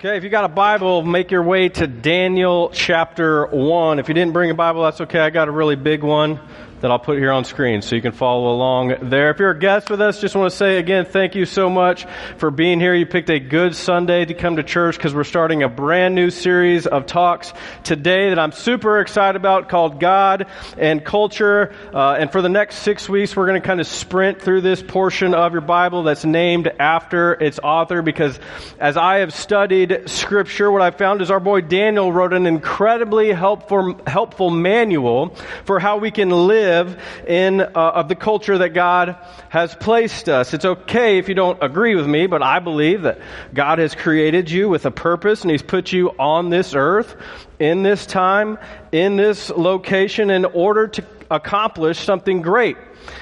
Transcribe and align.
Okay, 0.00 0.16
if 0.16 0.22
you 0.22 0.30
got 0.30 0.44
a 0.44 0.48
Bible, 0.48 1.02
make 1.02 1.32
your 1.32 1.42
way 1.42 1.68
to 1.70 1.88
Daniel 1.88 2.70
chapter 2.72 3.46
1. 3.46 3.98
If 3.98 4.06
you 4.06 4.14
didn't 4.14 4.32
bring 4.32 4.48
a 4.48 4.54
Bible, 4.54 4.84
that's 4.84 5.00
okay. 5.00 5.18
I 5.18 5.30
got 5.30 5.48
a 5.48 5.50
really 5.50 5.74
big 5.74 6.04
one 6.04 6.38
that 6.80 6.90
I'll 6.90 6.98
put 6.98 7.18
here 7.18 7.32
on 7.32 7.44
screen 7.44 7.82
so 7.82 7.96
you 7.96 8.02
can 8.02 8.12
follow 8.12 8.54
along 8.54 9.08
there. 9.10 9.30
If 9.30 9.38
you're 9.38 9.50
a 9.50 9.58
guest 9.58 9.90
with 9.90 10.00
us, 10.00 10.20
just 10.20 10.36
want 10.36 10.50
to 10.50 10.56
say 10.56 10.78
again, 10.78 11.04
thank 11.04 11.34
you 11.34 11.44
so 11.44 11.68
much 11.68 12.06
for 12.36 12.50
being 12.50 12.78
here. 12.78 12.94
You 12.94 13.06
picked 13.06 13.30
a 13.30 13.40
good 13.40 13.74
Sunday 13.74 14.24
to 14.24 14.34
come 14.34 14.56
to 14.56 14.62
church 14.62 14.96
because 14.96 15.14
we're 15.14 15.24
starting 15.24 15.62
a 15.62 15.68
brand 15.68 16.14
new 16.14 16.30
series 16.30 16.86
of 16.86 17.06
talks 17.06 17.52
today 17.82 18.28
that 18.28 18.38
I'm 18.38 18.52
super 18.52 19.00
excited 19.00 19.36
about 19.36 19.68
called 19.68 19.98
God 19.98 20.46
and 20.76 21.04
Culture. 21.04 21.74
Uh, 21.92 22.12
and 22.12 22.30
for 22.30 22.42
the 22.42 22.48
next 22.48 22.76
six 22.76 23.08
weeks, 23.08 23.34
we're 23.34 23.46
going 23.46 23.60
to 23.60 23.66
kind 23.66 23.80
of 23.80 23.86
sprint 23.86 24.40
through 24.40 24.60
this 24.60 24.82
portion 24.82 25.34
of 25.34 25.52
your 25.52 25.62
Bible 25.62 26.04
that's 26.04 26.24
named 26.24 26.70
after 26.78 27.32
its 27.32 27.58
author 27.58 28.02
because 28.02 28.38
as 28.78 28.96
I 28.96 29.18
have 29.18 29.34
studied 29.34 30.08
scripture, 30.08 30.70
what 30.70 30.82
I 30.82 30.92
found 30.92 31.22
is 31.22 31.30
our 31.30 31.40
boy 31.40 31.62
Daniel 31.62 32.12
wrote 32.12 32.32
an 32.32 32.46
incredibly 32.46 33.32
helpful, 33.32 34.00
helpful 34.06 34.50
manual 34.50 35.34
for 35.64 35.80
how 35.80 35.98
we 35.98 36.12
can 36.12 36.30
live 36.30 36.67
live 36.68 37.00
in 37.26 37.60
uh, 37.60 37.66
of 37.74 38.08
the 38.08 38.14
culture 38.14 38.58
that 38.58 38.70
God 38.70 39.16
has 39.48 39.74
placed 39.74 40.28
us. 40.28 40.52
It's 40.52 40.64
okay 40.64 41.18
if 41.18 41.28
you 41.28 41.34
don't 41.34 41.62
agree 41.62 41.94
with 41.94 42.06
me, 42.06 42.26
but 42.26 42.42
I 42.42 42.58
believe 42.58 43.02
that 43.02 43.20
God 43.54 43.78
has 43.78 43.94
created 43.94 44.50
you 44.50 44.68
with 44.68 44.84
a 44.86 44.90
purpose 44.90 45.42
and 45.42 45.50
He's 45.50 45.62
put 45.62 45.92
you 45.92 46.10
on 46.18 46.50
this 46.50 46.74
earth 46.74 47.16
in 47.58 47.82
this 47.82 48.06
time, 48.06 48.58
in 48.92 49.16
this 49.16 49.50
location 49.50 50.30
in 50.30 50.44
order 50.44 50.88
to 50.88 51.04
accomplish 51.30 51.98
something 51.98 52.42
great 52.42 52.76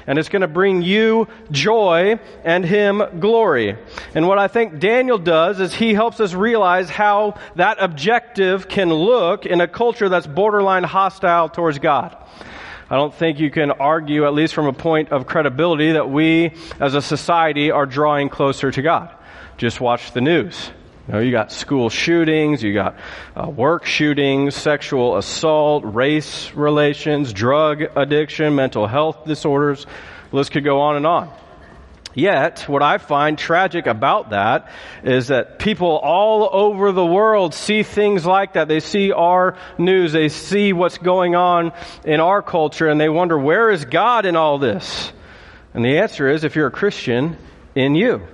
and 0.07 0.19
it's 0.19 0.29
going 0.29 0.43
to 0.43 0.49
bring 0.49 0.83
you 0.83 1.29
joy 1.51 2.19
and 2.45 2.65
him 2.65 3.03
glory. 3.19 3.77
And 4.15 4.27
what 4.27 4.39
I 4.39 4.49
think 4.49 4.79
Daniel 4.79 5.19
does 5.19 5.61
is 5.61 5.75
he 5.75 5.95
helps 5.95 6.21
us 6.21 6.35
realize 6.35 6.89
how 6.89 7.39
that 7.57 7.79
objective 7.81 8.69
can 8.69 8.93
look 8.93 9.47
in 9.47 9.61
a 9.61 9.69
culture 9.69 10.09
that's 10.09 10.27
borderline 10.27 10.85
hostile 10.85 11.49
towards 11.49 11.79
God. 11.79 12.17
I 12.89 12.95
don't 12.95 13.13
think 13.13 13.41
you 13.41 13.51
can 13.51 13.73
argue, 13.73 14.27
at 14.27 14.35
least 14.35 14.55
from 14.55 14.67
a 14.67 14.73
point 14.73 15.11
of 15.11 15.27
credibility, 15.27 15.93
that 15.93 16.09
we 16.09 16.53
as 16.79 16.95
a 16.95 17.03
society 17.03 17.71
are 17.71 17.87
drawing 17.87 18.29
closer 18.29 18.71
to 18.71 18.83
God. 18.83 19.11
Just 19.57 19.81
watch 19.81 20.13
the 20.13 20.21
news. 20.21 20.71
You 21.09 21.15
know, 21.15 21.21
you 21.21 21.31
got 21.31 21.53
school 21.53 21.89
shootings, 21.89 22.63
you 22.63 22.75
got 22.75 22.97
uh, 23.37 23.49
work 23.49 23.87
shootings, 23.87 24.55
sexual 24.55 25.17
assault, 25.17 25.85
race 25.85 26.53
relations, 26.53 27.33
drug 27.33 27.83
addiction, 27.97 28.55
mental 28.55 28.87
health 28.87 29.25
disorders. 29.25 29.87
The 30.31 30.37
list 30.37 30.53
could 30.53 30.65
go 30.65 30.81
on 30.81 30.97
and 30.97 31.07
on. 31.07 31.33
Yet, 32.17 32.61
what 32.67 32.83
I 32.83 32.97
find 32.97 33.37
tragic 33.37 33.87
about 33.87 34.31
that 34.31 34.71
is 35.05 35.29
that 35.29 35.59
people 35.59 35.99
all 35.99 36.49
over 36.51 36.91
the 36.91 37.05
world 37.05 37.53
see 37.53 37.83
things 37.83 38.25
like 38.25 38.55
that. 38.55 38.69
They 38.69 38.81
see 38.81 39.13
our 39.13 39.59
news, 39.77 40.13
they 40.13 40.31
see 40.31 40.73
what's 40.73 40.97
going 40.97 41.37
on 41.37 41.73
in 42.07 42.21
our 42.21 42.41
culture, 42.41 42.89
and 42.89 42.99
they 42.99 43.11
wonder, 43.11 43.39
where 43.39 43.71
is 43.71 43.85
God 43.85 44.25
in 44.25 44.35
all 44.35 44.57
this? 44.59 45.13
And 45.75 45.85
the 45.85 45.99
answer 45.99 46.27
is, 46.27 46.43
if 46.43 46.57
you're 46.57 46.69
a 46.69 46.71
Christian, 46.73 47.37
in 47.75 47.95
you. 47.95 48.27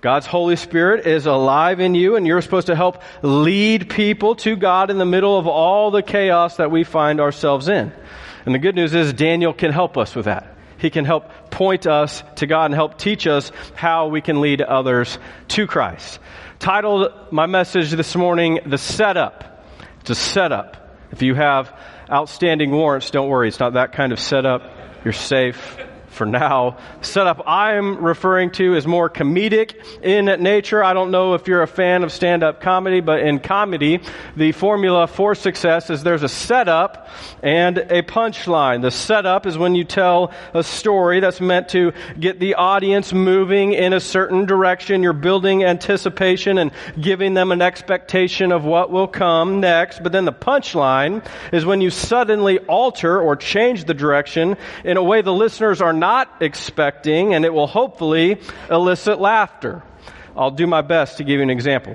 God's 0.00 0.26
Holy 0.26 0.56
Spirit 0.56 1.06
is 1.06 1.26
alive 1.26 1.80
in 1.80 1.94
you, 1.94 2.16
and 2.16 2.26
you're 2.26 2.40
supposed 2.40 2.68
to 2.68 2.74
help 2.74 3.02
lead 3.20 3.90
people 3.90 4.36
to 4.36 4.56
God 4.56 4.90
in 4.90 4.96
the 4.96 5.04
middle 5.04 5.38
of 5.38 5.46
all 5.46 5.90
the 5.90 6.02
chaos 6.02 6.56
that 6.56 6.70
we 6.70 6.82
find 6.82 7.20
ourselves 7.20 7.68
in. 7.68 7.92
And 8.46 8.54
the 8.54 8.58
good 8.58 8.74
news 8.74 8.94
is, 8.94 9.12
Daniel 9.12 9.52
can 9.52 9.70
help 9.70 9.98
us 9.98 10.16
with 10.16 10.24
that. 10.24 10.56
He 10.78 10.88
can 10.88 11.04
help 11.04 11.30
point 11.52 11.86
us 11.86 12.24
to 12.36 12.48
God 12.48 12.66
and 12.66 12.74
help 12.74 12.98
teach 12.98 13.28
us 13.28 13.52
how 13.74 14.08
we 14.08 14.20
can 14.20 14.40
lead 14.40 14.60
others 14.60 15.18
to 15.48 15.68
Christ. 15.68 16.18
Titled 16.58 17.12
my 17.30 17.46
message 17.46 17.92
this 17.92 18.16
morning, 18.16 18.58
The 18.66 18.78
Setup. 18.78 19.64
It's 20.00 20.10
a 20.10 20.14
setup. 20.16 20.98
If 21.12 21.22
you 21.22 21.34
have 21.36 21.72
outstanding 22.10 22.72
warrants, 22.72 23.10
don't 23.12 23.28
worry, 23.28 23.46
it's 23.46 23.60
not 23.60 23.74
that 23.74 23.92
kind 23.92 24.12
of 24.12 24.18
setup. 24.18 24.62
You're 25.04 25.12
safe 25.12 25.78
for 26.12 26.26
now. 26.26 26.78
Setup 27.00 27.42
I'm 27.46 28.04
referring 28.04 28.50
to 28.52 28.74
is 28.74 28.86
more 28.86 29.10
comedic 29.10 29.74
in 30.02 30.26
nature. 30.42 30.84
I 30.84 30.92
don't 30.92 31.10
know 31.10 31.34
if 31.34 31.48
you're 31.48 31.62
a 31.62 31.66
fan 31.66 32.04
of 32.04 32.12
stand 32.12 32.42
up 32.42 32.60
comedy, 32.60 33.00
but 33.00 33.20
in 33.20 33.40
comedy, 33.40 34.00
the 34.36 34.52
formula 34.52 35.06
for 35.06 35.34
success 35.34 35.90
is 35.90 36.02
there's 36.02 36.22
a 36.22 36.28
setup 36.28 37.08
and 37.42 37.78
a 37.78 38.02
punchline. 38.02 38.82
The 38.82 38.90
setup 38.90 39.46
is 39.46 39.56
when 39.56 39.74
you 39.74 39.84
tell 39.84 40.32
a 40.54 40.62
story 40.62 41.20
that's 41.20 41.40
meant 41.40 41.70
to 41.70 41.92
get 42.18 42.38
the 42.38 42.54
audience 42.54 43.12
moving 43.12 43.72
in 43.72 43.92
a 43.92 44.00
certain 44.00 44.46
direction. 44.46 45.02
You're 45.02 45.12
building 45.12 45.64
anticipation 45.64 46.58
and 46.58 46.70
giving 47.00 47.34
them 47.34 47.52
an 47.52 47.62
expectation 47.62 48.52
of 48.52 48.64
what 48.64 48.90
will 48.90 49.08
come 49.08 49.60
next. 49.60 50.02
But 50.02 50.12
then 50.12 50.24
the 50.24 50.32
punchline 50.32 51.26
is 51.52 51.64
when 51.64 51.80
you 51.80 51.90
suddenly 51.90 52.58
alter 52.60 53.20
or 53.20 53.36
change 53.36 53.84
the 53.84 53.94
direction 53.94 54.56
in 54.84 54.96
a 54.96 55.02
way 55.02 55.22
the 55.22 55.32
listeners 55.32 55.80
are 55.80 55.92
not 56.02 56.42
expecting, 56.42 57.32
and 57.32 57.44
it 57.44 57.54
will 57.54 57.68
hopefully 57.68 58.40
elicit 58.68 59.20
laughter. 59.20 59.84
I'll 60.36 60.50
do 60.50 60.66
my 60.66 60.82
best 60.82 61.18
to 61.18 61.24
give 61.24 61.36
you 61.36 61.42
an 61.44 61.50
example. 61.50 61.94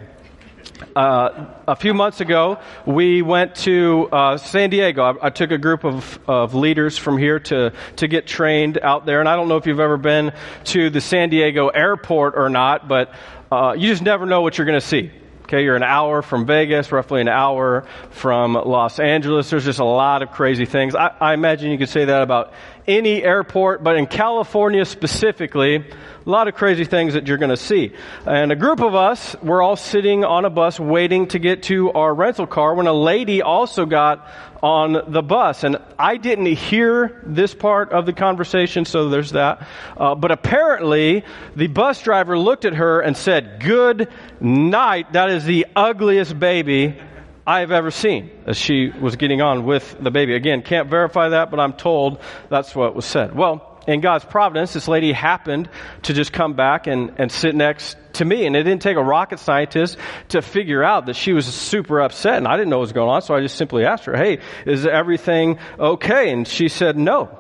Uh, 0.96 1.46
a 1.68 1.76
few 1.76 1.94
months 1.94 2.22
ago, 2.22 2.58
we 2.86 3.22
went 3.22 3.56
to 3.56 4.08
uh, 4.14 4.38
San 4.38 4.70
Diego. 4.70 5.04
I, 5.04 5.28
I, 5.28 5.30
took 5.30 5.52
a 5.52 5.58
group 5.58 5.84
of, 5.84 6.20
of 6.26 6.56
leaders 6.56 6.98
from 6.98 7.18
here 7.18 7.40
to, 7.52 7.74
to 7.98 8.08
get 8.08 8.28
trained 8.28 8.80
out 8.82 9.06
there. 9.06 9.20
And 9.20 9.28
I 9.28 9.36
don't 9.36 9.50
know 9.50 9.58
if 9.58 9.66
you've 9.66 9.82
ever 9.82 9.98
been 9.98 10.32
to 10.66 10.90
the 10.90 11.02
San 11.02 11.30
Diego 11.30 11.68
airport 11.68 12.36
or 12.38 12.48
not, 12.48 12.88
but 12.88 13.14
uh, 13.52 13.76
you 13.78 13.88
just 13.90 14.04
never 14.04 14.26
know 14.26 14.42
what 14.42 14.58
you're 14.58 14.68
going 14.68 14.80
to 14.80 14.86
see. 14.86 15.12
Okay, 15.48 15.64
you're 15.64 15.78
an 15.78 15.84
hour 15.84 16.22
from 16.22 16.46
Vegas, 16.46 16.92
roughly 16.92 17.22
an 17.22 17.30
hour 17.30 17.86
from 18.10 18.56
Los 18.56 19.00
Angeles. 19.00 19.50
There's 19.50 19.64
just 19.64 19.80
a 19.80 19.86
lot 19.86 20.22
of 20.22 20.32
crazy 20.32 20.66
things. 20.66 20.94
I, 20.94 21.16
I 21.22 21.34
imagine 21.34 21.72
you 21.72 21.78
could 21.78 21.88
say 21.88 22.04
that 22.04 22.22
about 22.22 22.52
any 22.86 23.24
airport, 23.24 23.82
but 23.82 23.96
in 23.96 24.08
California 24.08 24.84
specifically, 24.84 25.90
a 26.28 26.30
lot 26.30 26.50
of 26.50 26.56
crazy 26.56 26.84
things 26.84 27.14
that 27.14 27.26
you're 27.26 27.38
going 27.38 27.52
to 27.52 27.56
see. 27.56 27.94
And 28.26 28.52
a 28.52 28.56
group 28.58 28.82
of 28.82 28.94
us 28.96 29.34
were 29.42 29.62
all 29.62 29.78
sitting 29.78 30.26
on 30.26 30.44
a 30.44 30.50
bus 30.50 30.78
waiting 30.78 31.28
to 31.30 31.40
get 31.40 31.64
to 31.64 31.94
our 31.94 32.14
rental 32.14 32.46
car 32.46 32.76
when 32.76 32.86
a 32.86 32.94
lady 32.94 33.42
also 33.42 33.86
got 33.86 34.28
on 34.62 35.04
the 35.08 35.22
bus. 35.22 35.64
And 35.64 35.78
I 35.98 36.18
didn't 36.18 36.48
hear 36.48 37.22
this 37.26 37.54
part 37.54 37.94
of 37.94 38.06
the 38.06 38.12
conversation, 38.12 38.84
so 38.84 39.08
there's 39.08 39.32
that. 39.32 39.66
Uh, 39.96 40.16
but 40.16 40.32
apparently, 40.32 41.24
the 41.56 41.68
bus 41.68 42.02
driver 42.02 42.38
looked 42.38 42.66
at 42.66 42.74
her 42.74 43.00
and 43.00 43.16
said, 43.16 43.62
Good 43.62 44.10
night. 44.42 45.14
That 45.14 45.30
is 45.30 45.46
the 45.46 45.66
ugliest 45.78 46.38
baby 46.38 47.00
I 47.46 47.62
have 47.62 47.72
ever 47.72 47.90
seen 47.90 48.32
as 48.46 48.58
she 48.58 48.90
was 48.90 49.16
getting 49.16 49.42
on 49.42 49.64
with 49.64 49.96
the 49.98 50.12
baby. 50.12 50.36
Again, 50.36 50.62
can't 50.62 50.90
verify 50.90 51.30
that, 51.30 51.52
but 51.52 51.62
I'm 51.62 51.72
told 51.72 52.20
that's 52.50 52.76
what 52.76 52.96
was 52.96 53.06
said. 53.06 53.34
Well, 53.34 53.67
in 53.88 54.02
God's 54.02 54.26
providence, 54.26 54.74
this 54.74 54.88
lady 54.88 55.14
happened 55.14 55.70
to 56.04 56.14
just 56.14 56.34
come 56.34 56.54
back 56.54 56.88
and, 56.88 57.14
and 57.18 57.32
sit 57.32 57.56
next 57.56 57.98
to 58.14 58.26
me. 58.26 58.46
And 58.46 58.56
it 58.56 58.64
didn't 58.64 58.82
take 58.82 58.98
a 58.98 59.04
rocket 59.04 59.40
scientist 59.40 59.98
to 60.30 60.42
figure 60.42 60.84
out 60.84 61.06
that 61.06 61.16
she 61.16 61.32
was 61.32 61.46
super 61.46 62.02
upset. 62.02 62.36
And 62.36 62.48
I 62.48 62.58
didn't 62.58 62.70
know 62.70 62.78
what 62.78 62.82
was 62.82 62.94
going 62.94 63.10
on. 63.10 63.22
So 63.22 63.34
I 63.34 63.42
just 63.42 63.56
simply 63.56 63.86
asked 63.86 64.06
her, 64.06 64.16
Hey, 64.16 64.40
is 64.66 64.86
everything 64.86 65.58
okay? 65.80 66.32
And 66.32 66.48
she 66.48 66.68
said, 66.68 66.98
No. 66.98 67.40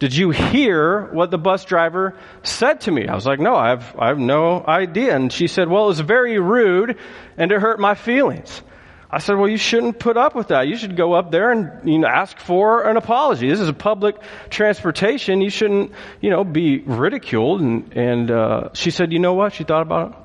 Did 0.00 0.14
you 0.14 0.30
hear 0.30 1.08
what 1.12 1.30
the 1.30 1.38
bus 1.38 1.64
driver 1.64 2.18
said 2.42 2.80
to 2.82 2.90
me? 2.90 3.06
I 3.06 3.14
was 3.14 3.24
like, 3.24 3.38
No, 3.38 3.54
I 3.54 3.68
have, 3.70 3.94
I 3.96 4.08
have 4.08 4.18
no 4.18 4.64
idea. 4.66 5.14
And 5.14 5.32
she 5.32 5.46
said, 5.46 5.68
Well, 5.68 5.84
it 5.84 5.88
was 5.88 6.00
very 6.00 6.40
rude 6.40 6.98
and 7.38 7.52
it 7.52 7.60
hurt 7.60 7.78
my 7.78 7.94
feelings. 7.94 8.62
I 9.14 9.18
said, 9.18 9.36
well, 9.36 9.48
you 9.48 9.58
shouldn't 9.58 10.00
put 10.00 10.16
up 10.16 10.34
with 10.34 10.48
that. 10.48 10.66
You 10.66 10.76
should 10.76 10.96
go 10.96 11.12
up 11.12 11.30
there 11.30 11.52
and 11.52 11.88
you 11.88 12.00
know, 12.00 12.08
ask 12.08 12.36
for 12.36 12.82
an 12.82 12.96
apology. 12.96 13.48
This 13.48 13.60
is 13.60 13.68
a 13.68 13.72
public 13.72 14.16
transportation. 14.50 15.40
You 15.40 15.50
shouldn't, 15.50 15.92
you 16.20 16.30
know, 16.30 16.42
be 16.42 16.80
ridiculed. 16.80 17.60
And, 17.60 17.96
and 17.96 18.28
uh, 18.32 18.70
she 18.72 18.90
said, 18.90 19.12
you 19.12 19.20
know 19.20 19.34
what? 19.34 19.52
She 19.52 19.62
thought 19.62 19.82
about 19.82 20.10
it. 20.10 20.16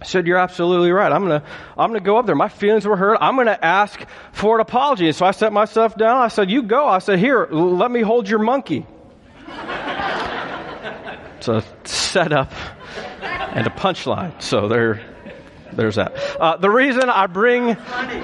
I 0.00 0.04
said, 0.04 0.26
you're 0.26 0.38
absolutely 0.38 0.90
right. 0.90 1.12
I'm 1.12 1.24
going 1.24 1.40
to, 1.42 1.46
I'm 1.78 1.92
to 1.92 2.00
go 2.00 2.16
up 2.18 2.26
there. 2.26 2.34
My 2.34 2.48
feelings 2.48 2.84
were 2.84 2.96
hurt. 2.96 3.18
I'm 3.20 3.36
going 3.36 3.46
to 3.46 3.64
ask 3.64 4.04
for 4.32 4.56
an 4.56 4.60
apology. 4.60 5.06
And 5.06 5.14
so 5.14 5.26
I 5.26 5.30
set 5.30 5.52
myself 5.52 5.96
down. 5.96 6.16
I 6.16 6.26
said, 6.26 6.50
you 6.50 6.64
go. 6.64 6.88
I 6.88 6.98
said, 6.98 7.20
here, 7.20 7.46
let 7.52 7.88
me 7.88 8.00
hold 8.00 8.28
your 8.28 8.40
monkey. 8.40 8.84
it's 11.36 11.46
a 11.46 11.62
setup 11.84 12.52
and 13.22 13.64
a 13.68 13.70
punchline. 13.70 14.42
So 14.42 14.66
they're, 14.66 15.13
there's 15.76 15.96
that. 15.96 16.14
Uh, 16.40 16.56
the 16.56 16.70
reason 16.70 17.08
I 17.08 17.26
bring, 17.26 17.76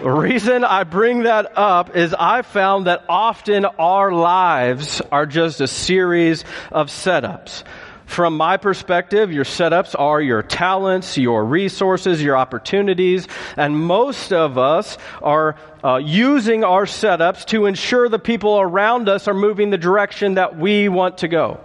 reason 0.02 0.64
I 0.64 0.84
bring 0.84 1.24
that 1.24 1.56
up 1.56 1.96
is 1.96 2.14
I 2.14 2.42
found 2.42 2.86
that 2.86 3.04
often 3.08 3.64
our 3.64 4.12
lives 4.12 5.00
are 5.12 5.26
just 5.26 5.60
a 5.60 5.66
series 5.66 6.44
of 6.70 6.88
setups. 6.88 7.64
From 8.10 8.36
my 8.36 8.56
perspective, 8.56 9.32
your 9.32 9.44
setups 9.44 9.94
are 9.96 10.20
your 10.20 10.42
talents, 10.42 11.16
your 11.16 11.44
resources, 11.44 12.20
your 12.20 12.36
opportunities, 12.36 13.28
and 13.56 13.78
most 13.78 14.32
of 14.32 14.58
us 14.58 14.98
are 15.22 15.54
uh, 15.84 15.98
using 15.98 16.64
our 16.64 16.86
setups 16.86 17.44
to 17.46 17.66
ensure 17.66 18.08
the 18.08 18.18
people 18.18 18.60
around 18.60 19.08
us 19.08 19.28
are 19.28 19.34
moving 19.34 19.70
the 19.70 19.78
direction 19.78 20.34
that 20.34 20.58
we 20.58 20.88
want 20.88 21.18
to 21.18 21.28
go, 21.28 21.60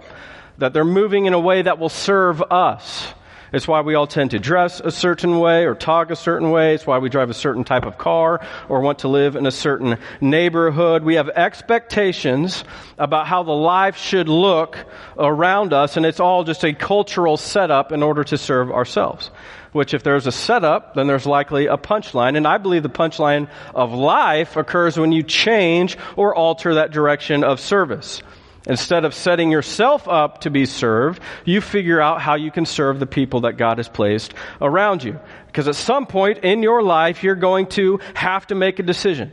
that 0.58 0.72
they're 0.72 0.84
moving 0.84 1.26
in 1.26 1.32
a 1.32 1.40
way 1.40 1.62
that 1.62 1.80
will 1.80 1.88
serve 1.88 2.40
us. 2.42 3.12
It's 3.52 3.68
why 3.68 3.80
we 3.80 3.94
all 3.94 4.06
tend 4.06 4.32
to 4.32 4.38
dress 4.38 4.80
a 4.80 4.90
certain 4.90 5.38
way 5.38 5.66
or 5.66 5.74
talk 5.74 6.10
a 6.10 6.16
certain 6.16 6.50
way. 6.50 6.74
It's 6.74 6.86
why 6.86 6.98
we 6.98 7.08
drive 7.08 7.30
a 7.30 7.34
certain 7.34 7.64
type 7.64 7.84
of 7.84 7.98
car 7.98 8.44
or 8.68 8.80
want 8.80 9.00
to 9.00 9.08
live 9.08 9.36
in 9.36 9.46
a 9.46 9.50
certain 9.50 9.98
neighborhood. 10.20 11.04
We 11.04 11.14
have 11.14 11.28
expectations 11.28 12.64
about 12.98 13.26
how 13.26 13.42
the 13.42 13.52
life 13.52 13.96
should 13.96 14.28
look 14.28 14.78
around 15.16 15.72
us, 15.72 15.96
and 15.96 16.04
it's 16.04 16.20
all 16.20 16.44
just 16.44 16.64
a 16.64 16.72
cultural 16.74 17.36
setup 17.36 17.92
in 17.92 18.02
order 18.02 18.24
to 18.24 18.38
serve 18.38 18.70
ourselves. 18.70 19.30
Which, 19.72 19.92
if 19.92 20.02
there's 20.02 20.26
a 20.26 20.32
setup, 20.32 20.94
then 20.94 21.06
there's 21.06 21.26
likely 21.26 21.66
a 21.66 21.76
punchline. 21.76 22.36
And 22.36 22.48
I 22.48 22.56
believe 22.56 22.82
the 22.82 22.88
punchline 22.88 23.48
of 23.74 23.92
life 23.92 24.56
occurs 24.56 24.98
when 24.98 25.12
you 25.12 25.22
change 25.22 25.98
or 26.16 26.34
alter 26.34 26.74
that 26.74 26.92
direction 26.92 27.44
of 27.44 27.60
service. 27.60 28.22
Instead 28.66 29.04
of 29.04 29.14
setting 29.14 29.50
yourself 29.50 30.08
up 30.08 30.40
to 30.40 30.50
be 30.50 30.66
served, 30.66 31.22
you 31.44 31.60
figure 31.60 32.00
out 32.00 32.20
how 32.20 32.34
you 32.34 32.50
can 32.50 32.66
serve 32.66 32.98
the 32.98 33.06
people 33.06 33.42
that 33.42 33.56
God 33.56 33.78
has 33.78 33.88
placed 33.88 34.34
around 34.60 35.04
you. 35.04 35.18
Because 35.46 35.68
at 35.68 35.76
some 35.76 36.06
point 36.06 36.38
in 36.38 36.62
your 36.62 36.82
life, 36.82 37.22
you're 37.22 37.36
going 37.36 37.66
to 37.68 38.00
have 38.14 38.46
to 38.48 38.54
make 38.54 38.78
a 38.78 38.82
decision. 38.82 39.30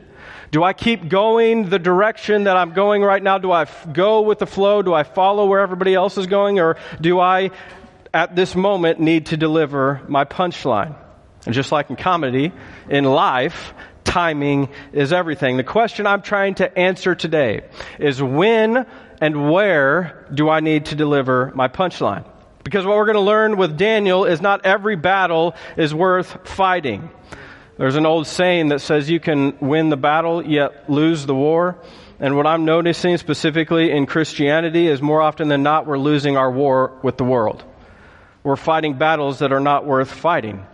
Do 0.51 0.63
I 0.63 0.74
keep 0.74 1.09
going 1.09 1.69
the 1.69 1.80
direction 1.80 2.44
that 2.44 2.56
I'm 2.56 2.74
going 2.74 3.01
right 3.01 3.24
now? 3.24 3.39
Do 3.39 3.51
I 3.51 3.63
f- 3.63 3.91
go 3.91 4.21
with 4.21 4.38
the 4.38 4.45
flow? 4.45 4.83
Do 4.83 4.94
I 4.94 5.01
follow 5.01 5.47
where 5.47 5.62
everybody 5.62 5.95
else 5.95 6.15
is 6.19 6.27
going? 6.27 6.59
Or 6.59 6.77
do 7.01 7.19
I, 7.19 7.50
at 8.13 8.36
this 8.36 8.53
moment, 8.53 9.00
need 9.00 9.27
to 9.27 9.38
deliver 9.38 10.01
my 10.07 10.25
punchline? 10.25 10.95
And 11.47 11.56
just 11.56 11.71
like 11.71 11.89
in 11.89 11.95
comedy, 11.95 12.51
in 12.88 13.03
life, 13.03 13.74
timing 14.03 14.69
is 14.91 15.12
everything. 15.12 15.57
The 15.57 15.63
question 15.63 16.06
I'm 16.06 16.21
trying 16.21 16.56
to 16.56 16.77
answer 16.77 17.15
today 17.15 17.62
is 18.00 18.21
when 18.21 18.86
and 19.21 19.51
where 19.51 20.27
do 20.33 20.50
I 20.50 20.60
need 20.60 20.86
to 20.88 20.95
deliver 20.95 21.51
my 21.56 21.68
punchline? 21.68 22.25
Because 22.63 22.86
what 22.86 22.95
we're 22.95 23.06
going 23.06 23.15
to 23.15 23.21
learn 23.21 23.57
with 23.57 23.77
Daniel 23.77 24.25
is 24.25 24.42
not 24.42 24.65
every 24.65 24.95
battle 24.95 25.56
is 25.75 25.94
worth 25.94 26.48
fighting. 26.48 27.10
There's 27.77 27.95
an 27.95 28.06
old 28.06 28.27
saying 28.27 28.69
that 28.69 28.80
says 28.80 29.10
you 29.10 29.19
can 29.19 29.57
win 29.60 29.89
the 29.89 29.98
battle 29.98 30.45
yet 30.45 30.89
lose 30.89 31.25
the 31.25 31.36
war. 31.36 31.77
And 32.19 32.38
what 32.38 32.48
I'm 32.48 32.63
noticing 32.63 33.18
specifically 33.18 33.92
in 33.92 34.06
Christianity 34.06 34.88
is 34.88 35.01
more 35.01 35.21
often 35.21 35.50
than 35.50 35.63
not 35.63 35.88
we're 35.88 35.98
losing 35.98 36.38
our 36.38 36.51
war 36.51 36.98
with 37.04 37.18
the 37.18 37.24
world. 37.24 37.63
We're 38.44 38.56
fighting 38.56 38.98
battles 38.98 39.39
that 39.39 39.51
are 39.51 39.60
not 39.60 39.86
worth 39.86 40.12
fighting. 40.12 40.65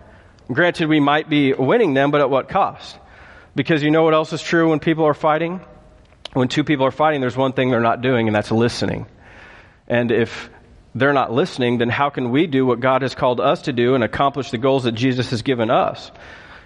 Granted, 0.52 0.90
we 0.90 1.00
might 1.00 1.30
be 1.30 1.54
winning 1.54 1.94
them, 1.94 2.12
but 2.12 2.22
at 2.22 2.30
what 2.30 2.50
cost? 2.50 2.98
Because 3.56 3.82
you 3.82 3.92
know 3.92 4.04
what 4.04 4.14
else 4.14 4.34
is 4.34 4.42
true 4.42 4.70
when 4.70 4.80
people 4.80 5.06
are 5.06 5.14
fighting? 5.14 5.62
When 6.34 6.48
two 6.48 6.64
people 6.64 6.86
are 6.86 6.92
fighting, 6.92 7.22
there's 7.22 7.38
one 7.38 7.54
thing 7.54 7.72
they're 7.72 7.80
not 7.80 8.02
doing, 8.02 8.28
and 8.28 8.36
that's 8.36 8.52
listening. 8.52 9.08
And 9.88 10.12
if 10.12 10.50
they're 10.94 11.14
not 11.14 11.32
listening, 11.32 11.78
then 11.80 11.90
how 11.90 12.10
can 12.10 12.32
we 12.32 12.48
do 12.48 12.66
what 12.66 12.80
God 12.80 13.02
has 13.02 13.16
called 13.16 13.40
us 13.40 13.64
to 13.64 13.74
do 13.74 13.96
and 13.96 14.04
accomplish 14.04 14.52
the 14.52 14.58
goals 14.58 14.84
that 14.84 14.94
Jesus 14.94 15.32
has 15.32 15.42
given 15.42 15.70
us? 15.70 16.12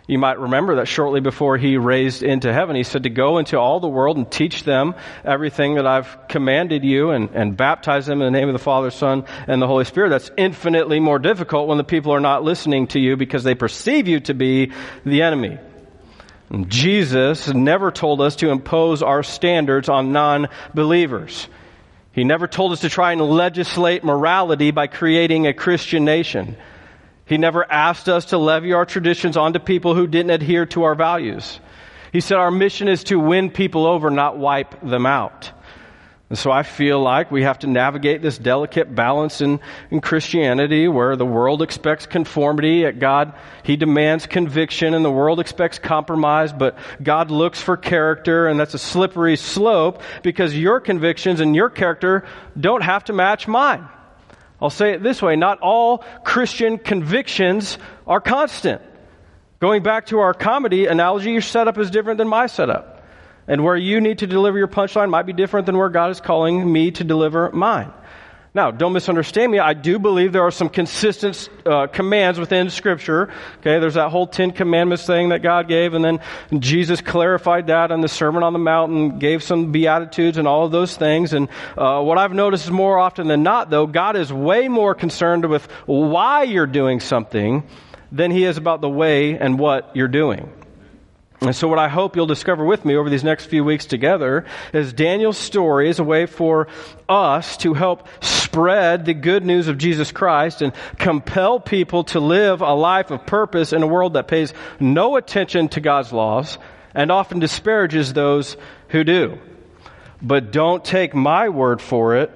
You 0.05 0.17
might 0.17 0.37
remember 0.37 0.75
that 0.75 0.89
shortly 0.89 1.21
before 1.21 1.57
he 1.57 1.77
raised 1.77 2.23
into 2.23 2.51
heaven, 2.51 2.75
he 2.75 2.83
said 2.83 3.03
to 3.03 3.09
go 3.09 3.37
into 3.37 3.57
all 3.57 3.79
the 3.79 3.87
world 3.87 4.17
and 4.17 4.29
teach 4.29 4.63
them 4.63 4.95
everything 5.23 5.75
that 5.75 5.87
I've 5.87 6.27
commanded 6.27 6.83
you 6.83 7.11
and, 7.11 7.29
and 7.29 7.55
baptize 7.55 8.05
them 8.05 8.21
in 8.21 8.31
the 8.31 8.37
name 8.37 8.49
of 8.49 8.53
the 8.53 8.59
Father, 8.59 8.91
Son, 8.91 9.23
and 9.47 9.61
the 9.61 9.67
Holy 9.67 9.85
Spirit. 9.85 10.09
That's 10.09 10.29
infinitely 10.35 10.99
more 10.99 11.19
difficult 11.19 11.69
when 11.69 11.77
the 11.77 11.85
people 11.85 12.11
are 12.13 12.19
not 12.19 12.43
listening 12.43 12.87
to 12.87 12.99
you 12.99 13.15
because 13.15 13.45
they 13.45 13.55
perceive 13.55 14.09
you 14.09 14.19
to 14.21 14.33
be 14.33 14.73
the 15.05 15.21
enemy. 15.21 15.57
Jesus 16.67 17.47
never 17.51 17.91
told 17.91 18.21
us 18.21 18.37
to 18.37 18.51
impose 18.51 19.01
our 19.01 19.23
standards 19.23 19.89
on 19.89 20.11
non 20.11 20.49
believers. 20.73 21.47
He 22.11 22.23
never 22.23 22.47
told 22.47 22.73
us 22.73 22.81
to 22.81 22.89
try 22.89 23.11
and 23.11 23.21
legislate 23.21 24.03
morality 24.03 24.69
by 24.69 24.85
creating 24.85 25.47
a 25.47 25.53
Christian 25.53 26.05
nation. 26.05 26.55
He 27.25 27.37
never 27.37 27.69
asked 27.69 28.07
us 28.07 28.25
to 28.25 28.37
levy 28.37 28.73
our 28.73 28.85
traditions 28.85 29.35
onto 29.35 29.57
people 29.57 29.95
who 29.95 30.05
didn't 30.05 30.29
adhere 30.29 30.67
to 30.67 30.83
our 30.83 30.93
values. 30.93 31.59
He 32.11 32.19
said 32.21 32.37
our 32.37 32.51
mission 32.51 32.87
is 32.87 33.03
to 33.05 33.19
win 33.19 33.49
people 33.49 33.87
over, 33.87 34.11
not 34.11 34.37
wipe 34.37 34.79
them 34.81 35.07
out. 35.07 35.51
And 36.29 36.39
so 36.39 36.51
I 36.51 36.63
feel 36.63 36.99
like 36.99 37.31
we 37.31 37.43
have 37.43 37.59
to 37.59 37.67
navigate 37.67 38.21
this 38.21 38.37
delicate 38.37 38.95
balance 38.95 39.41
in, 39.41 39.59
in 39.91 40.01
Christianity 40.01 40.87
where 40.87 41.15
the 41.15 41.25
world 41.25 41.61
expects 41.61 42.05
conformity, 42.05 42.77
yet 42.77 42.97
God, 42.97 43.33
He 43.63 43.75
demands 43.75 44.25
conviction, 44.25 44.93
and 44.93 45.05
the 45.05 45.11
world 45.11 45.39
expects 45.39 45.77
compromise, 45.77 46.51
but 46.51 46.77
God 47.03 47.29
looks 47.29 47.61
for 47.61 47.77
character, 47.77 48.47
and 48.47 48.59
that's 48.59 48.73
a 48.73 48.79
slippery 48.79 49.35
slope 49.35 50.01
because 50.23 50.57
your 50.57 50.79
convictions 50.79 51.39
and 51.39 51.55
your 51.55 51.69
character 51.69 52.25
don't 52.59 52.81
have 52.81 53.03
to 53.05 53.13
match 53.13 53.47
mine. 53.47 53.87
I'll 54.61 54.69
say 54.69 54.93
it 54.93 55.03
this 55.03 55.21
way 55.21 55.35
not 55.35 55.59
all 55.59 55.99
Christian 56.23 56.77
convictions 56.77 57.77
are 58.07 58.21
constant. 58.21 58.81
Going 59.59 59.83
back 59.83 60.07
to 60.07 60.19
our 60.19 60.33
comedy 60.33 60.87
analogy, 60.87 61.31
your 61.31 61.41
setup 61.41 61.77
is 61.77 61.91
different 61.91 62.17
than 62.17 62.27
my 62.27 62.47
setup. 62.47 62.92
And 63.47 63.63
where 63.63 63.75
you 63.75 63.99
need 63.99 64.19
to 64.19 64.27
deliver 64.27 64.57
your 64.57 64.67
punchline 64.67 65.09
might 65.09 65.25
be 65.25 65.33
different 65.33 65.65
than 65.65 65.77
where 65.77 65.89
God 65.89 66.11
is 66.11 66.21
calling 66.21 66.71
me 66.71 66.91
to 66.91 67.03
deliver 67.03 67.51
mine. 67.51 67.91
Now, 68.55 68.69
don't 68.69 68.93
misunderstand 68.93 69.51
me. 69.51 69.57
I 69.57 69.73
do 69.73 69.97
believe 69.97 70.31
there 70.31 70.43
are 70.43 70.51
some 70.51 70.69
consistent 70.69 71.49
uh, 71.65 71.87
commands 71.87 72.39
within 72.39 72.69
Scripture. 72.69 73.33
Okay, 73.59 73.79
there's 73.79 73.95
that 73.95 74.09
whole 74.09 74.27
Ten 74.27 74.51
Commandments 74.51 75.07
thing 75.07 75.29
that 75.29 75.41
God 75.41 75.67
gave, 75.67 75.95
and 75.95 76.05
then 76.05 76.19
Jesus 76.59 77.01
clarified 77.01 77.67
that 77.67 77.89
in 77.89 78.01
the 78.01 78.07
Sermon 78.07 78.43
on 78.43 78.53
the 78.53 78.59
Mount 78.59 78.91
and 78.91 79.19
gave 79.19 79.41
some 79.41 79.71
beatitudes 79.71 80.37
and 80.37 80.47
all 80.47 80.65
of 80.65 80.71
those 80.71 80.95
things. 80.95 81.33
And 81.33 81.49
uh, 81.75 82.03
what 82.03 82.19
I've 82.19 82.33
noticed 82.33 82.65
is 82.65 82.71
more 82.71 82.99
often 82.99 83.27
than 83.27 83.41
not, 83.41 83.71
though, 83.71 83.87
God 83.87 84.15
is 84.15 84.31
way 84.31 84.67
more 84.67 84.93
concerned 84.93 85.45
with 85.45 85.65
why 85.87 86.43
you're 86.43 86.67
doing 86.67 86.99
something 86.99 87.63
than 88.11 88.29
He 88.29 88.45
is 88.45 88.57
about 88.57 88.81
the 88.81 88.89
way 88.89 89.35
and 89.35 89.57
what 89.57 89.95
you're 89.95 90.07
doing. 90.07 90.53
And 91.45 91.55
so, 91.55 91.67
what 91.67 91.79
I 91.79 91.89
hope 91.89 92.15
you'll 92.15 92.25
discover 92.25 92.63
with 92.63 92.85
me 92.85 92.95
over 92.95 93.09
these 93.09 93.23
next 93.23 93.47
few 93.47 93.65
weeks 93.65 93.85
together 93.85 94.45
is 94.71 94.93
Daniel's 94.93 95.37
story 95.37 95.89
is 95.89 95.99
a 95.99 96.03
way 96.03 96.25
for 96.25 96.69
us 97.09 97.57
to 97.57 97.73
help 97.73 98.07
spread 98.23 99.05
the 99.05 99.13
good 99.13 99.45
news 99.45 99.67
of 99.67 99.77
Jesus 99.77 100.11
Christ 100.11 100.61
and 100.61 100.71
compel 100.97 101.59
people 101.59 102.05
to 102.05 102.21
live 102.21 102.61
a 102.61 102.73
life 102.73 103.11
of 103.11 103.25
purpose 103.25 103.73
in 103.73 103.83
a 103.83 103.87
world 103.87 104.13
that 104.13 104.29
pays 104.29 104.53
no 104.79 105.17
attention 105.17 105.67
to 105.69 105.81
God's 105.81 106.13
laws 106.13 106.57
and 106.93 107.11
often 107.11 107.39
disparages 107.39 108.13
those 108.13 108.55
who 108.89 109.03
do. 109.03 109.37
But 110.21 110.53
don't 110.53 110.85
take 110.85 111.13
my 111.13 111.49
word 111.49 111.81
for 111.81 112.15
it, 112.15 112.31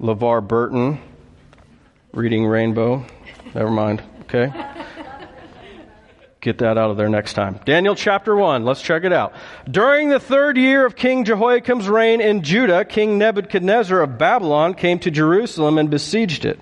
LeVar 0.00 0.46
Burton, 0.46 1.00
reading 2.12 2.46
Rainbow. 2.46 3.06
Never 3.54 3.70
mind, 3.70 4.02
okay? 4.22 4.52
Get 6.40 6.58
that 6.58 6.78
out 6.78 6.90
of 6.92 6.96
there 6.96 7.08
next 7.08 7.32
time. 7.32 7.58
Daniel 7.64 7.96
chapter 7.96 8.36
1. 8.36 8.64
Let's 8.64 8.80
check 8.80 9.02
it 9.02 9.12
out. 9.12 9.32
During 9.68 10.08
the 10.08 10.20
third 10.20 10.56
year 10.56 10.86
of 10.86 10.94
King 10.94 11.24
Jehoiakim's 11.24 11.88
reign 11.88 12.20
in 12.20 12.44
Judah, 12.44 12.84
King 12.84 13.18
Nebuchadnezzar 13.18 14.00
of 14.00 14.18
Babylon 14.18 14.74
came 14.74 15.00
to 15.00 15.10
Jerusalem 15.10 15.78
and 15.78 15.90
besieged 15.90 16.44
it. 16.44 16.60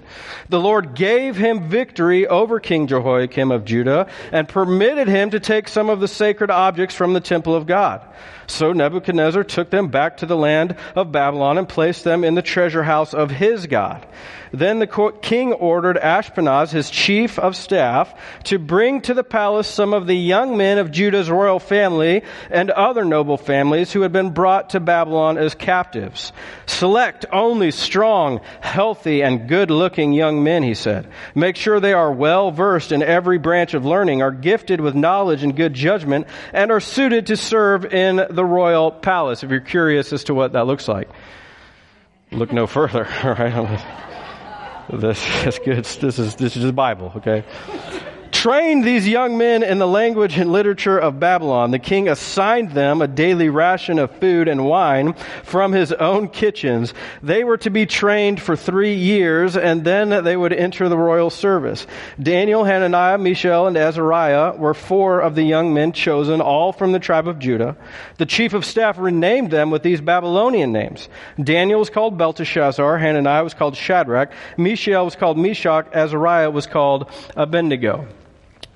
The 0.48 0.58
Lord 0.58 0.94
gave 0.94 1.36
him 1.36 1.68
victory 1.68 2.26
over 2.26 2.58
King 2.58 2.86
Jehoiakim 2.86 3.50
of 3.50 3.66
Judah 3.66 4.08
and 4.32 4.48
permitted 4.48 5.08
him 5.08 5.32
to 5.32 5.40
take 5.40 5.68
some 5.68 5.90
of 5.90 6.00
the 6.00 6.08
sacred 6.08 6.50
objects 6.50 6.94
from 6.94 7.12
the 7.12 7.20
temple 7.20 7.54
of 7.54 7.66
God. 7.66 8.00
So 8.46 8.72
Nebuchadnezzar 8.72 9.44
took 9.44 9.70
them 9.70 9.88
back 9.88 10.18
to 10.18 10.26
the 10.26 10.36
land 10.36 10.76
of 10.94 11.12
Babylon 11.12 11.58
and 11.58 11.68
placed 11.68 12.04
them 12.04 12.24
in 12.24 12.34
the 12.34 12.42
treasure 12.42 12.82
house 12.82 13.12
of 13.12 13.30
his 13.30 13.66
God. 13.66 14.06
Then 14.52 14.78
the 14.78 15.12
king 15.20 15.52
ordered 15.52 15.96
Ashpenaz, 15.96 16.70
his 16.70 16.88
chief 16.88 17.38
of 17.38 17.56
staff, 17.56 18.14
to 18.44 18.58
bring 18.58 19.00
to 19.02 19.14
the 19.14 19.24
palace 19.24 19.65
some 19.66 19.92
of 19.92 20.06
the 20.06 20.16
young 20.16 20.56
men 20.56 20.78
of 20.78 20.90
Judah's 20.90 21.30
royal 21.30 21.58
family 21.58 22.22
and 22.50 22.70
other 22.70 23.04
noble 23.04 23.36
families 23.36 23.92
who 23.92 24.02
had 24.02 24.12
been 24.12 24.30
brought 24.30 24.70
to 24.70 24.80
Babylon 24.80 25.38
as 25.38 25.54
captives. 25.54 26.32
Select 26.66 27.26
only 27.32 27.70
strong, 27.70 28.40
healthy, 28.60 29.22
and 29.22 29.48
good 29.48 29.70
looking 29.70 30.12
young 30.12 30.42
men, 30.42 30.62
he 30.62 30.74
said. 30.74 31.08
Make 31.34 31.56
sure 31.56 31.80
they 31.80 31.92
are 31.92 32.12
well 32.12 32.50
versed 32.50 32.92
in 32.92 33.02
every 33.02 33.38
branch 33.38 33.74
of 33.74 33.84
learning, 33.84 34.22
are 34.22 34.32
gifted 34.32 34.80
with 34.80 34.94
knowledge 34.94 35.42
and 35.42 35.56
good 35.56 35.74
judgment, 35.74 36.26
and 36.52 36.70
are 36.70 36.80
suited 36.80 37.26
to 37.26 37.36
serve 37.36 37.84
in 37.84 38.16
the 38.30 38.44
royal 38.44 38.90
palace. 38.90 39.42
If 39.42 39.50
you're 39.50 39.60
curious 39.60 40.12
as 40.12 40.24
to 40.24 40.34
what 40.34 40.52
that 40.52 40.66
looks 40.66 40.88
like, 40.88 41.08
look 42.30 42.52
no 42.52 42.66
further, 42.66 43.06
all 43.24 43.34
right? 43.34 44.04
This, 44.92 45.20
that's 45.42 45.58
good. 45.58 45.84
This 45.84 46.18
is, 46.18 46.36
this 46.36 46.56
is 46.56 46.62
the 46.62 46.72
Bible, 46.72 47.12
okay? 47.16 47.44
Trained 48.32 48.84
these 48.84 49.06
young 49.06 49.38
men 49.38 49.62
in 49.62 49.78
the 49.78 49.86
language 49.86 50.38
and 50.38 50.52
literature 50.52 50.98
of 50.98 51.18
Babylon. 51.20 51.70
The 51.70 51.78
king 51.78 52.08
assigned 52.08 52.72
them 52.72 53.02
a 53.02 53.08
daily 53.08 53.48
ration 53.48 53.98
of 53.98 54.10
food 54.18 54.48
and 54.48 54.64
wine 54.64 55.14
from 55.44 55.72
his 55.72 55.92
own 55.92 56.28
kitchens. 56.28 56.94
They 57.22 57.44
were 57.44 57.56
to 57.58 57.70
be 57.70 57.86
trained 57.86 58.40
for 58.40 58.56
three 58.56 58.94
years 58.94 59.56
and 59.56 59.84
then 59.84 60.24
they 60.24 60.36
would 60.36 60.52
enter 60.52 60.88
the 60.88 60.98
royal 60.98 61.30
service. 61.30 61.86
Daniel, 62.20 62.64
Hananiah, 62.64 63.18
Mishael, 63.18 63.66
and 63.66 63.76
Azariah 63.76 64.54
were 64.56 64.74
four 64.74 65.20
of 65.20 65.34
the 65.34 65.42
young 65.42 65.74
men 65.74 65.92
chosen, 65.92 66.40
all 66.40 66.72
from 66.72 66.92
the 66.92 66.98
tribe 66.98 67.28
of 67.28 67.38
Judah. 67.38 67.76
The 68.18 68.26
chief 68.26 68.54
of 68.54 68.64
staff 68.64 68.98
renamed 68.98 69.50
them 69.50 69.70
with 69.70 69.82
these 69.82 70.00
Babylonian 70.00 70.72
names. 70.72 71.08
Daniel 71.42 71.80
was 71.80 71.90
called 71.90 72.18
Belteshazzar, 72.18 72.98
Hananiah 72.98 73.44
was 73.44 73.54
called 73.54 73.76
Shadrach, 73.76 74.32
Mishael 74.56 75.04
was 75.04 75.16
called 75.16 75.38
Meshach, 75.38 75.86
Azariah 75.92 76.50
was 76.50 76.66
called 76.66 77.10
Abednego. 77.36 78.06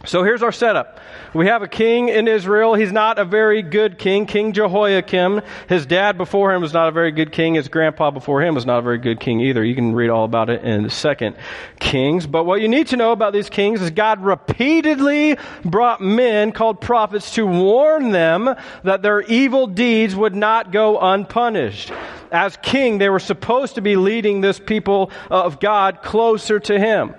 So 0.07 0.25
here's 0.25 0.43
our 0.43 0.51
setup. 0.51 0.99
We 1.35 1.49
have 1.49 1.61
a 1.61 1.69
king 1.69 2.09
in 2.09 2.27
Israel. 2.27 2.73
He's 2.73 2.91
not 2.91 3.19
a 3.19 3.25
very 3.27 3.61
good 3.61 3.99
king. 3.99 4.25
King 4.25 4.55
Jehoiakim. 4.55 5.43
His 5.69 5.85
dad 5.85 6.17
before 6.17 6.55
him 6.55 6.63
was 6.63 6.73
not 6.73 6.89
a 6.89 6.91
very 6.91 7.13
good 7.13 7.33
king. 7.33 7.55
His 7.55 7.69
grandpa 7.69 8.11
before 8.11 8.43
him 8.43 8.55
was 8.55 8.65
not 8.65 8.79
a 8.79 8.83
very 8.83 8.97
good 8.97 9.21
king 9.21 9.41
either. 9.41 9.63
You 9.63 9.75
can 9.75 9.95
read 9.95 10.09
all 10.09 10.25
about 10.25 10.49
it 10.49 10.65
in 10.65 10.85
the 10.85 10.91
second 10.91 11.37
Kings. 11.81 12.27
But 12.27 12.45
what 12.45 12.63
you 12.63 12.69
need 12.69 12.87
to 12.89 12.97
know 12.97 13.13
about 13.13 13.35
these 13.35 13.51
kings 13.51 13.83
is 13.83 13.91
God 13.91 14.25
repeatedly 14.25 15.37
brought 15.67 16.01
men 16.01 16.53
called 16.53 16.81
prophets 16.81 17.35
to 17.35 17.47
warn 17.47 18.11
them 18.11 18.55
that 18.85 19.03
their 19.03 19.21
evil 19.21 19.67
deeds 19.67 20.17
would 20.17 20.35
not 20.35 20.73
go 20.73 20.99
unpunished. 20.99 21.93
As 22.33 22.57
king, 22.63 22.97
they 22.97 23.11
were 23.11 23.19
supposed 23.19 23.75
to 23.75 23.83
be 23.83 23.97
leading 23.97 24.41
this 24.41 24.59
people 24.59 25.11
of 25.29 25.61
God 25.61 26.01
closer 26.03 26.59
to 26.59 26.79
him. 26.79 27.15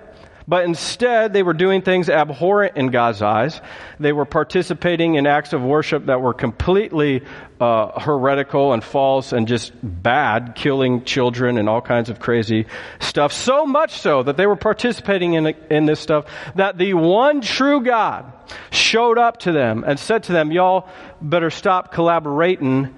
But 0.46 0.64
instead, 0.64 1.32
they 1.32 1.42
were 1.42 1.52
doing 1.52 1.82
things 1.82 2.08
abhorrent 2.08 2.76
in 2.76 2.88
God's 2.88 3.22
eyes. 3.22 3.60
They 4.00 4.12
were 4.12 4.24
participating 4.24 5.14
in 5.14 5.26
acts 5.26 5.52
of 5.52 5.62
worship 5.62 6.06
that 6.06 6.20
were 6.20 6.34
completely 6.34 7.22
uh, 7.60 8.00
heretical 8.00 8.72
and 8.72 8.82
false 8.82 9.32
and 9.32 9.46
just 9.46 9.72
bad, 9.82 10.54
killing 10.56 11.04
children 11.04 11.58
and 11.58 11.68
all 11.68 11.80
kinds 11.80 12.10
of 12.10 12.18
crazy 12.18 12.66
stuff. 12.98 13.32
So 13.32 13.66
much 13.66 14.00
so 14.00 14.22
that 14.24 14.36
they 14.36 14.46
were 14.46 14.56
participating 14.56 15.34
in, 15.34 15.46
in 15.70 15.86
this 15.86 16.00
stuff 16.00 16.24
that 16.56 16.76
the 16.76 16.94
one 16.94 17.40
true 17.40 17.80
God 17.80 18.32
showed 18.70 19.18
up 19.18 19.38
to 19.40 19.52
them 19.52 19.84
and 19.86 19.98
said 19.98 20.24
to 20.24 20.32
them, 20.32 20.50
Y'all 20.50 20.88
better 21.20 21.50
stop 21.50 21.92
collaborating 21.92 22.94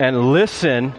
and 0.00 0.32
listen. 0.32 0.94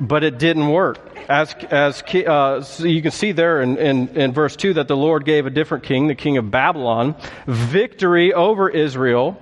But 0.00 0.24
it 0.24 0.38
didn't 0.38 0.68
work 0.68 1.05
as, 1.28 1.54
as 1.70 2.02
uh, 2.02 2.62
so 2.62 2.84
you 2.84 3.02
can 3.02 3.10
see 3.10 3.32
there 3.32 3.62
in, 3.62 3.76
in, 3.78 4.08
in 4.16 4.32
verse 4.32 4.56
2 4.56 4.74
that 4.74 4.88
the 4.88 4.96
Lord 4.96 5.24
gave 5.24 5.46
a 5.46 5.50
different 5.50 5.84
king, 5.84 6.06
the 6.06 6.14
king 6.14 6.36
of 6.36 6.50
Babylon, 6.50 7.16
victory 7.46 8.32
over 8.32 8.68
Israel 8.68 9.40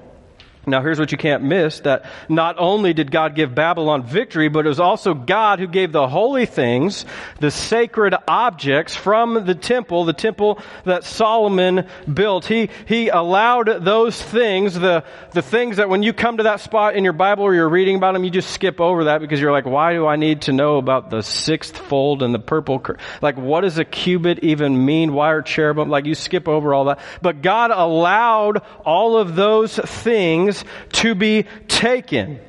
now, 0.66 0.80
here's 0.80 0.98
what 0.98 1.12
you 1.12 1.18
can't 1.18 1.42
miss 1.42 1.80
that 1.80 2.06
not 2.28 2.56
only 2.58 2.94
did 2.94 3.10
God 3.10 3.34
give 3.34 3.54
Babylon 3.54 4.02
victory, 4.02 4.48
but 4.48 4.64
it 4.64 4.68
was 4.68 4.80
also 4.80 5.12
God 5.12 5.58
who 5.58 5.66
gave 5.66 5.92
the 5.92 6.08
holy 6.08 6.46
things, 6.46 7.04
the 7.40 7.50
sacred 7.50 8.14
objects 8.26 8.94
from 8.94 9.44
the 9.44 9.54
temple, 9.54 10.04
the 10.06 10.14
temple 10.14 10.58
that 10.84 11.04
Solomon 11.04 11.86
built. 12.12 12.46
He, 12.46 12.70
he 12.86 13.08
allowed 13.08 13.84
those 13.84 14.20
things, 14.20 14.74
the, 14.74 15.04
the 15.32 15.42
things 15.42 15.76
that 15.76 15.90
when 15.90 16.02
you 16.02 16.14
come 16.14 16.38
to 16.38 16.44
that 16.44 16.60
spot 16.60 16.96
in 16.96 17.04
your 17.04 17.12
Bible 17.12 17.44
or 17.44 17.54
you're 17.54 17.68
reading 17.68 17.96
about 17.96 18.14
them, 18.14 18.24
you 18.24 18.30
just 18.30 18.50
skip 18.50 18.80
over 18.80 19.04
that 19.04 19.20
because 19.20 19.40
you're 19.40 19.52
like, 19.52 19.66
why 19.66 19.92
do 19.92 20.06
I 20.06 20.16
need 20.16 20.42
to 20.42 20.52
know 20.52 20.78
about 20.78 21.10
the 21.10 21.22
sixth 21.22 21.76
fold 21.76 22.22
and 22.22 22.34
the 22.34 22.38
purple? 22.38 22.78
Cur-? 22.78 22.96
Like, 23.20 23.36
what 23.36 23.62
does 23.62 23.76
a 23.76 23.84
cubit 23.84 24.38
even 24.42 24.86
mean? 24.86 25.12
Why 25.12 25.32
are 25.32 25.42
cherubim? 25.42 25.90
Like, 25.90 26.06
you 26.06 26.14
skip 26.14 26.48
over 26.48 26.72
all 26.72 26.86
that. 26.86 27.00
But 27.20 27.42
God 27.42 27.70
allowed 27.70 28.62
all 28.84 29.18
of 29.18 29.36
those 29.36 29.76
things 29.76 30.53
things 30.62 30.72
to 30.92 31.14
be 31.14 31.44
taken. 31.68 32.40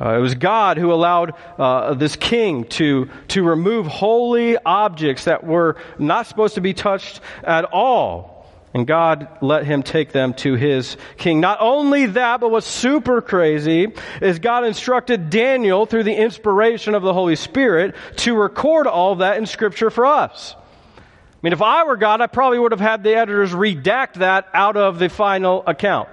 Uh, 0.00 0.16
it 0.16 0.20
was 0.20 0.34
God 0.34 0.78
who 0.78 0.92
allowed 0.92 1.34
uh, 1.58 1.94
this 1.94 2.16
king 2.16 2.64
to, 2.64 3.08
to 3.28 3.42
remove 3.42 3.86
holy 3.86 4.56
objects 4.58 5.24
that 5.24 5.44
were 5.44 5.76
not 5.98 6.26
supposed 6.26 6.54
to 6.56 6.60
be 6.60 6.74
touched 6.74 7.20
at 7.44 7.64
all. 7.64 8.30
And 8.74 8.86
God 8.86 9.28
let 9.42 9.66
him 9.66 9.82
take 9.82 10.12
them 10.12 10.32
to 10.34 10.54
his 10.54 10.96
king. 11.18 11.40
Not 11.40 11.58
only 11.60 12.06
that, 12.06 12.40
but 12.40 12.50
what's 12.50 12.66
super 12.66 13.20
crazy 13.20 13.92
is 14.22 14.38
God 14.38 14.64
instructed 14.64 15.28
Daniel 15.28 15.84
through 15.84 16.04
the 16.04 16.14
inspiration 16.14 16.94
of 16.94 17.02
the 17.02 17.12
Holy 17.12 17.36
Spirit 17.36 17.94
to 18.16 18.34
record 18.34 18.86
all 18.86 19.16
that 19.16 19.36
in 19.36 19.44
scripture 19.44 19.90
for 19.90 20.06
us. 20.06 20.56
I 20.96 21.02
mean, 21.42 21.52
if 21.52 21.60
I 21.60 21.84
were 21.84 21.98
God, 21.98 22.22
I 22.22 22.28
probably 22.28 22.58
would 22.58 22.72
have 22.72 22.80
had 22.80 23.04
the 23.04 23.14
editors 23.14 23.52
redact 23.52 24.14
that 24.14 24.48
out 24.54 24.78
of 24.78 24.98
the 24.98 25.10
final 25.10 25.62
account. 25.66 26.08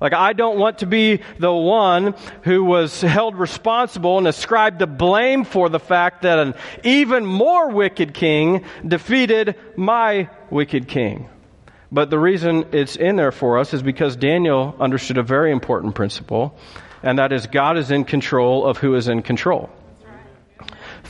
Like, 0.00 0.14
I 0.14 0.32
don't 0.32 0.58
want 0.58 0.78
to 0.78 0.86
be 0.86 1.20
the 1.38 1.52
one 1.52 2.14
who 2.42 2.64
was 2.64 3.00
held 3.00 3.36
responsible 3.36 4.18
and 4.18 4.26
ascribed 4.26 4.78
the 4.78 4.86
blame 4.86 5.44
for 5.44 5.68
the 5.68 5.78
fact 5.78 6.22
that 6.22 6.38
an 6.38 6.54
even 6.84 7.26
more 7.26 7.68
wicked 7.68 8.14
king 8.14 8.64
defeated 8.86 9.56
my 9.76 10.30
wicked 10.48 10.88
king. 10.88 11.28
But 11.92 12.08
the 12.08 12.18
reason 12.18 12.66
it's 12.72 12.96
in 12.96 13.16
there 13.16 13.32
for 13.32 13.58
us 13.58 13.74
is 13.74 13.82
because 13.82 14.16
Daniel 14.16 14.74
understood 14.80 15.18
a 15.18 15.22
very 15.22 15.52
important 15.52 15.94
principle, 15.94 16.54
and 17.02 17.18
that 17.18 17.32
is 17.32 17.46
God 17.46 17.76
is 17.76 17.90
in 17.90 18.04
control 18.04 18.64
of 18.64 18.78
who 18.78 18.94
is 18.94 19.08
in 19.08 19.22
control 19.22 19.68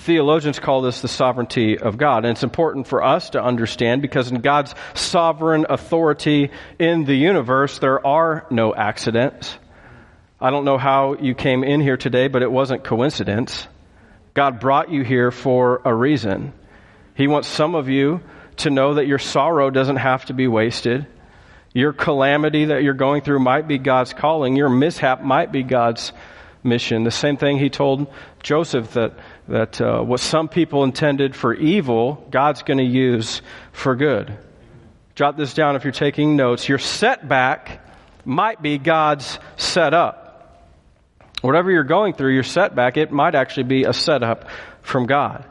theologians 0.01 0.59
call 0.59 0.81
this 0.83 1.03
the 1.03 1.09
sovereignty 1.09 1.79
of 1.79 1.99
God. 1.99 2.25
And 2.25 2.33
it's 2.33 2.43
important 2.43 2.87
for 2.87 3.03
us 3.03 3.31
to 3.31 3.43
understand 3.43 4.03
because 4.03 4.31
in 4.31 4.41
God's 4.41 4.75
sovereign 4.95 5.67
authority 5.69 6.51
in 6.79 7.05
the 7.05 7.15
universe, 7.15 7.79
there 7.79 8.05
are 8.07 8.47
no 8.51 8.75
accidents. 8.75 9.59
I 10.41 10.51
don't 10.51 10.65
know 10.65 10.79
how 10.79 11.17
you 11.17 11.35
came 11.35 11.65
in 11.65 11.81
here 11.81 11.99
today, 11.99 12.29
but 12.29 12.43
it 12.43 12.51
wasn't 12.51 12.83
coincidence. 12.83 13.69
God 14.33 14.59
brought 14.59 14.91
you 14.91 15.05
here 15.05 15.31
for 15.31 15.83
a 15.85 15.95
reason. 15.95 16.55
He 17.15 17.27
wants 17.27 17.49
some 17.49 17.75
of 17.75 17.89
you 17.89 18.21
to 18.59 18.71
know 18.71 18.95
that 18.95 19.07
your 19.07 19.19
sorrow 19.19 19.71
doesn't 19.71 19.97
have 19.97 20.25
to 20.27 20.35
be 20.35 20.49
wasted. 20.49 21.07
Your 21.75 21.93
calamity 21.93 22.67
that 22.67 22.83
you're 22.83 22.95
going 22.95 23.23
through 23.23 23.41
might 23.41 23.69
be 23.69 23.79
God's 23.79 24.15
calling. 24.15 24.57
Your 24.57 24.71
mishap 24.71 25.23
might 25.23 25.53
be 25.53 25.63
God's 25.63 26.13
mission. 26.63 27.05
The 27.05 27.11
same 27.11 27.37
thing 27.37 27.59
he 27.59 27.71
told 27.71 28.13
Joseph 28.43 28.93
that 28.93 29.15
that 29.51 29.81
uh, 29.81 30.01
what 30.01 30.21
some 30.21 30.49
people 30.49 30.85
intended 30.85 31.35
for 31.35 31.53
evil, 31.53 32.25
God's 32.31 32.63
going 32.63 32.79
to 32.79 32.85
use 32.85 33.43
for 33.73 33.97
good. 33.97 34.39
Jot 35.17 35.37
this 35.37 35.55
down 35.55 35.75
if 35.75 35.83
you're 35.83 35.93
taking 35.93 36.37
notes. 36.37 36.69
Your 36.69 36.79
setback 36.79 37.85
might 38.25 38.63
be 38.63 38.79
God's 38.79 39.41
setup. 39.57 40.71
Whatever 41.43 41.71
you're 41.71 41.83
going 41.83 42.15
through, 42.15 42.33
your 42.33 42.45
setback, 42.45 42.97
it 42.97 43.11
might 43.11 43.35
actually 43.35 43.65
be 43.65 43.85
a 43.85 43.93
setup 43.93 44.49
from 44.83 45.07
God. 45.07 45.45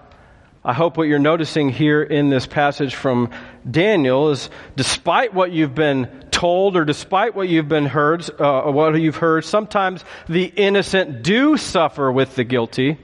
I 0.64 0.74
hope 0.74 0.98
what 0.98 1.08
you're 1.08 1.20
noticing 1.20 1.70
here 1.70 2.02
in 2.02 2.30
this 2.30 2.48
passage 2.48 2.96
from 2.96 3.32
Daniel 3.70 4.30
is 4.30 4.50
despite 4.76 5.34
what 5.34 5.52
you've 5.52 5.76
been 5.76 6.26
told 6.32 6.78
or 6.78 6.86
despite 6.86 7.36
what 7.36 7.50
you've 7.50 7.68
been 7.68 7.86
heard, 7.86 8.30
uh, 8.40 8.64
what 8.64 8.94
you've 9.00 9.18
heard, 9.18 9.44
sometimes 9.44 10.06
the 10.28 10.46
innocent 10.46 11.22
do 11.22 11.58
suffer 11.58 12.10
with 12.10 12.36
the 12.36 12.44
guilty. 12.46 12.98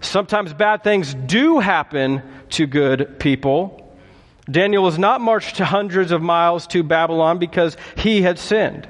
Sometimes 0.00 0.52
bad 0.54 0.82
things 0.82 1.14
do 1.14 1.58
happen 1.58 2.22
to 2.50 2.66
good 2.66 3.18
people. 3.18 3.76
Daniel 4.50 4.82
was 4.82 4.98
not 4.98 5.20
marched 5.20 5.58
hundreds 5.58 6.10
of 6.10 6.22
miles 6.22 6.66
to 6.68 6.82
Babylon 6.82 7.38
because 7.38 7.76
he 7.96 8.22
had 8.22 8.38
sinned. 8.38 8.88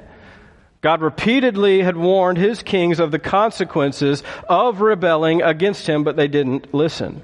God 0.81 1.01
repeatedly 1.01 1.81
had 1.81 1.95
warned 1.95 2.39
his 2.39 2.63
kings 2.63 2.99
of 2.99 3.11
the 3.11 3.19
consequences 3.19 4.23
of 4.49 4.81
rebelling 4.81 5.43
against 5.43 5.87
him, 5.87 6.03
but 6.03 6.15
they 6.15 6.27
didn't 6.27 6.73
listen. 6.73 7.21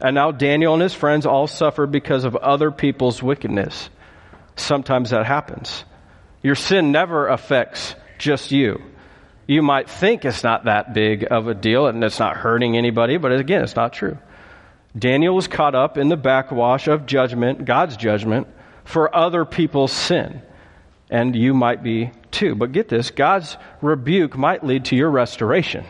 And 0.00 0.14
now 0.14 0.32
Daniel 0.32 0.72
and 0.74 0.82
his 0.82 0.94
friends 0.94 1.24
all 1.24 1.46
suffer 1.46 1.86
because 1.86 2.24
of 2.24 2.34
other 2.34 2.72
people's 2.72 3.22
wickedness. 3.22 3.90
Sometimes 4.56 5.10
that 5.10 5.24
happens. 5.24 5.84
Your 6.42 6.56
sin 6.56 6.90
never 6.90 7.28
affects 7.28 7.94
just 8.18 8.50
you 8.50 8.82
you 9.50 9.62
might 9.62 9.90
think 9.90 10.24
it's 10.24 10.44
not 10.44 10.66
that 10.66 10.94
big 10.94 11.26
of 11.28 11.48
a 11.48 11.54
deal 11.54 11.88
and 11.88 12.04
it's 12.04 12.20
not 12.20 12.36
hurting 12.36 12.76
anybody, 12.76 13.16
but 13.16 13.32
again, 13.32 13.64
it's 13.64 13.74
not 13.74 13.92
true. 13.92 14.16
Daniel 14.96 15.34
was 15.34 15.48
caught 15.48 15.74
up 15.74 15.98
in 15.98 16.08
the 16.08 16.16
backwash 16.16 16.86
of 16.86 17.04
judgment, 17.04 17.64
God's 17.64 17.96
judgment, 17.96 18.46
for 18.84 19.12
other 19.12 19.44
people's 19.44 19.90
sin. 19.90 20.40
And 21.10 21.34
you 21.34 21.52
might 21.52 21.82
be 21.82 22.12
too. 22.30 22.54
But 22.54 22.70
get 22.70 22.88
this 22.88 23.10
God's 23.10 23.56
rebuke 23.82 24.38
might 24.38 24.62
lead 24.62 24.84
to 24.86 24.96
your 24.96 25.10
restoration. 25.10 25.84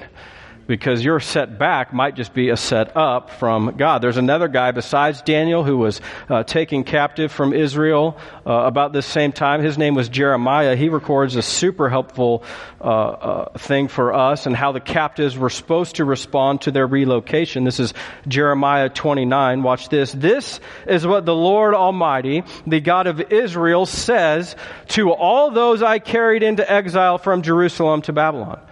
Because 0.71 1.05
your 1.05 1.19
setback 1.19 1.93
might 1.93 2.15
just 2.15 2.33
be 2.33 2.51
a 2.51 2.57
set 2.57 2.97
up 2.97 3.31
from 3.31 3.77
God. 3.77 4.03
There's 4.03 4.19
another 4.19 4.47
guy 4.47 4.71
besides 4.71 5.21
Daniel 5.21 5.65
who 5.65 5.77
was 5.79 6.01
uh, 6.29 6.45
taken 6.45 6.85
captive 6.85 7.33
from 7.33 7.53
Israel 7.53 8.17
uh, 8.47 8.53
about 8.53 8.93
this 8.93 9.05
same 9.05 9.33
time. 9.33 9.65
His 9.65 9.77
name 9.77 9.97
was 9.97 10.09
Jeremiah. 10.09 10.77
He 10.77 10.89
records 10.89 11.35
a 11.35 11.43
super 11.43 11.89
helpful 11.89 12.45
uh, 12.81 12.85
uh 12.85 13.59
thing 13.59 13.89
for 13.89 14.15
us 14.15 14.47
and 14.47 14.55
how 14.55 14.71
the 14.71 14.79
captives 14.79 15.37
were 15.37 15.51
supposed 15.51 15.97
to 15.97 16.05
respond 16.05 16.61
to 16.61 16.71
their 16.71 16.87
relocation. 16.87 17.65
This 17.65 17.81
is 17.81 17.93
Jeremiah 18.29 18.89
29. 18.89 19.65
Watch 19.65 19.89
this. 19.89 20.13
This 20.13 20.61
is 20.87 21.05
what 21.05 21.27
the 21.27 21.35
Lord 21.35 21.75
Almighty, 21.75 22.45
the 22.65 22.81
God 22.81 23.09
of 23.09 23.33
Israel, 23.33 23.87
says 23.87 24.55
to 24.91 25.11
all 25.11 25.51
those 25.51 25.83
I 25.83 25.99
carried 25.99 26.45
into 26.45 26.71
exile 26.71 27.19
from 27.19 27.43
Jerusalem 27.43 28.03
to 28.03 28.13
Babylon 28.13 28.61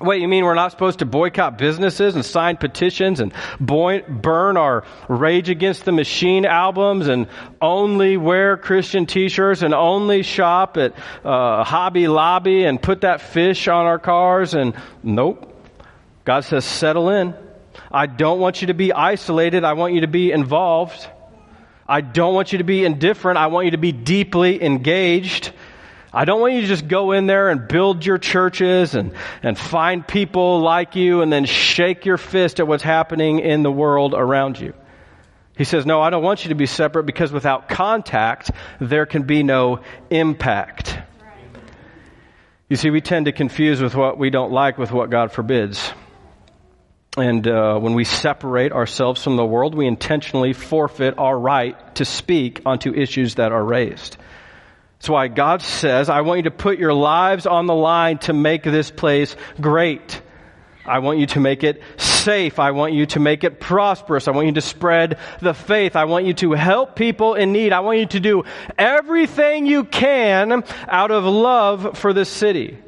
Wait, 0.00 0.22
you 0.22 0.28
mean 0.28 0.44
we're 0.44 0.54
not 0.54 0.70
supposed 0.70 1.00
to 1.00 1.06
boycott 1.06 1.58
businesses 1.58 2.14
and 2.14 2.24
sign 2.24 2.56
petitions 2.56 3.18
and 3.18 3.32
boy, 3.58 4.02
burn 4.02 4.56
our 4.56 4.84
Rage 5.08 5.50
Against 5.50 5.84
the 5.84 5.90
Machine 5.90 6.44
albums 6.44 7.08
and 7.08 7.26
only 7.60 8.16
wear 8.16 8.56
Christian 8.56 9.06
t-shirts 9.06 9.62
and 9.62 9.74
only 9.74 10.22
shop 10.22 10.76
at 10.76 10.94
uh, 11.24 11.64
Hobby 11.64 12.06
Lobby 12.06 12.64
and 12.64 12.80
put 12.80 13.00
that 13.00 13.20
fish 13.20 13.66
on 13.66 13.86
our 13.86 13.98
cars 13.98 14.54
and 14.54 14.74
nope. 15.02 15.52
God 16.24 16.44
says 16.44 16.64
settle 16.64 17.08
in. 17.08 17.34
I 17.90 18.06
don't 18.06 18.38
want 18.38 18.60
you 18.60 18.68
to 18.68 18.74
be 18.74 18.92
isolated. 18.92 19.64
I 19.64 19.72
want 19.72 19.94
you 19.94 20.02
to 20.02 20.08
be 20.08 20.30
involved. 20.30 21.08
I 21.88 22.02
don't 22.02 22.34
want 22.34 22.52
you 22.52 22.58
to 22.58 22.64
be 22.64 22.84
indifferent. 22.84 23.38
I 23.38 23.46
want 23.46 23.64
you 23.64 23.70
to 23.72 23.78
be 23.78 23.92
deeply 23.92 24.62
engaged. 24.62 25.52
I 26.12 26.24
don't 26.24 26.40
want 26.40 26.54
you 26.54 26.62
to 26.62 26.66
just 26.66 26.88
go 26.88 27.12
in 27.12 27.26
there 27.26 27.50
and 27.50 27.68
build 27.68 28.06
your 28.06 28.18
churches 28.18 28.94
and, 28.94 29.12
and 29.42 29.58
find 29.58 30.06
people 30.06 30.60
like 30.60 30.96
you 30.96 31.20
and 31.20 31.30
then 31.32 31.44
shake 31.44 32.06
your 32.06 32.16
fist 32.16 32.60
at 32.60 32.66
what's 32.66 32.82
happening 32.82 33.40
in 33.40 33.62
the 33.62 33.70
world 33.70 34.14
around 34.14 34.58
you. 34.58 34.72
He 35.56 35.64
says, 35.64 35.84
No, 35.84 36.00
I 36.00 36.10
don't 36.10 36.22
want 36.22 36.44
you 36.44 36.50
to 36.50 36.54
be 36.54 36.66
separate 36.66 37.04
because 37.04 37.32
without 37.32 37.68
contact, 37.68 38.50
there 38.80 39.06
can 39.06 39.24
be 39.24 39.42
no 39.42 39.80
impact. 40.08 40.98
You 42.68 42.76
see, 42.76 42.90
we 42.90 43.00
tend 43.00 43.26
to 43.26 43.32
confuse 43.32 43.80
with 43.80 43.94
what 43.94 44.18
we 44.18 44.30
don't 44.30 44.52
like 44.52 44.78
with 44.78 44.92
what 44.92 45.10
God 45.10 45.32
forbids. 45.32 45.92
And 47.16 47.46
uh, 47.48 47.78
when 47.78 47.94
we 47.94 48.04
separate 48.04 48.72
ourselves 48.72 49.24
from 49.24 49.36
the 49.36 49.44
world, 49.44 49.74
we 49.74 49.86
intentionally 49.86 50.52
forfeit 50.52 51.18
our 51.18 51.36
right 51.36 51.94
to 51.96 52.04
speak 52.04 52.62
onto 52.64 52.94
issues 52.94 53.34
that 53.36 53.52
are 53.52 53.64
raised. 53.64 54.16
That's 54.98 55.08
why 55.08 55.28
God 55.28 55.62
says, 55.62 56.08
I 56.08 56.22
want 56.22 56.38
you 56.38 56.42
to 56.44 56.50
put 56.50 56.78
your 56.78 56.92
lives 56.92 57.46
on 57.46 57.66
the 57.66 57.74
line 57.74 58.18
to 58.18 58.32
make 58.32 58.64
this 58.64 58.90
place 58.90 59.36
great. 59.60 60.20
I 60.84 60.98
want 61.00 61.18
you 61.18 61.26
to 61.26 61.40
make 61.40 61.62
it 61.62 61.82
safe. 61.98 62.58
I 62.58 62.72
want 62.72 62.94
you 62.94 63.06
to 63.06 63.20
make 63.20 63.44
it 63.44 63.60
prosperous. 63.60 64.26
I 64.26 64.32
want 64.32 64.48
you 64.48 64.54
to 64.54 64.60
spread 64.60 65.18
the 65.40 65.54
faith. 65.54 65.94
I 65.94 66.06
want 66.06 66.24
you 66.24 66.34
to 66.34 66.52
help 66.52 66.96
people 66.96 67.34
in 67.34 67.52
need. 67.52 67.72
I 67.72 67.80
want 67.80 67.98
you 67.98 68.06
to 68.06 68.20
do 68.20 68.44
everything 68.76 69.66
you 69.66 69.84
can 69.84 70.64
out 70.88 71.10
of 71.10 71.24
love 71.24 71.96
for 71.98 72.12
this 72.12 72.30
city. 72.30 72.78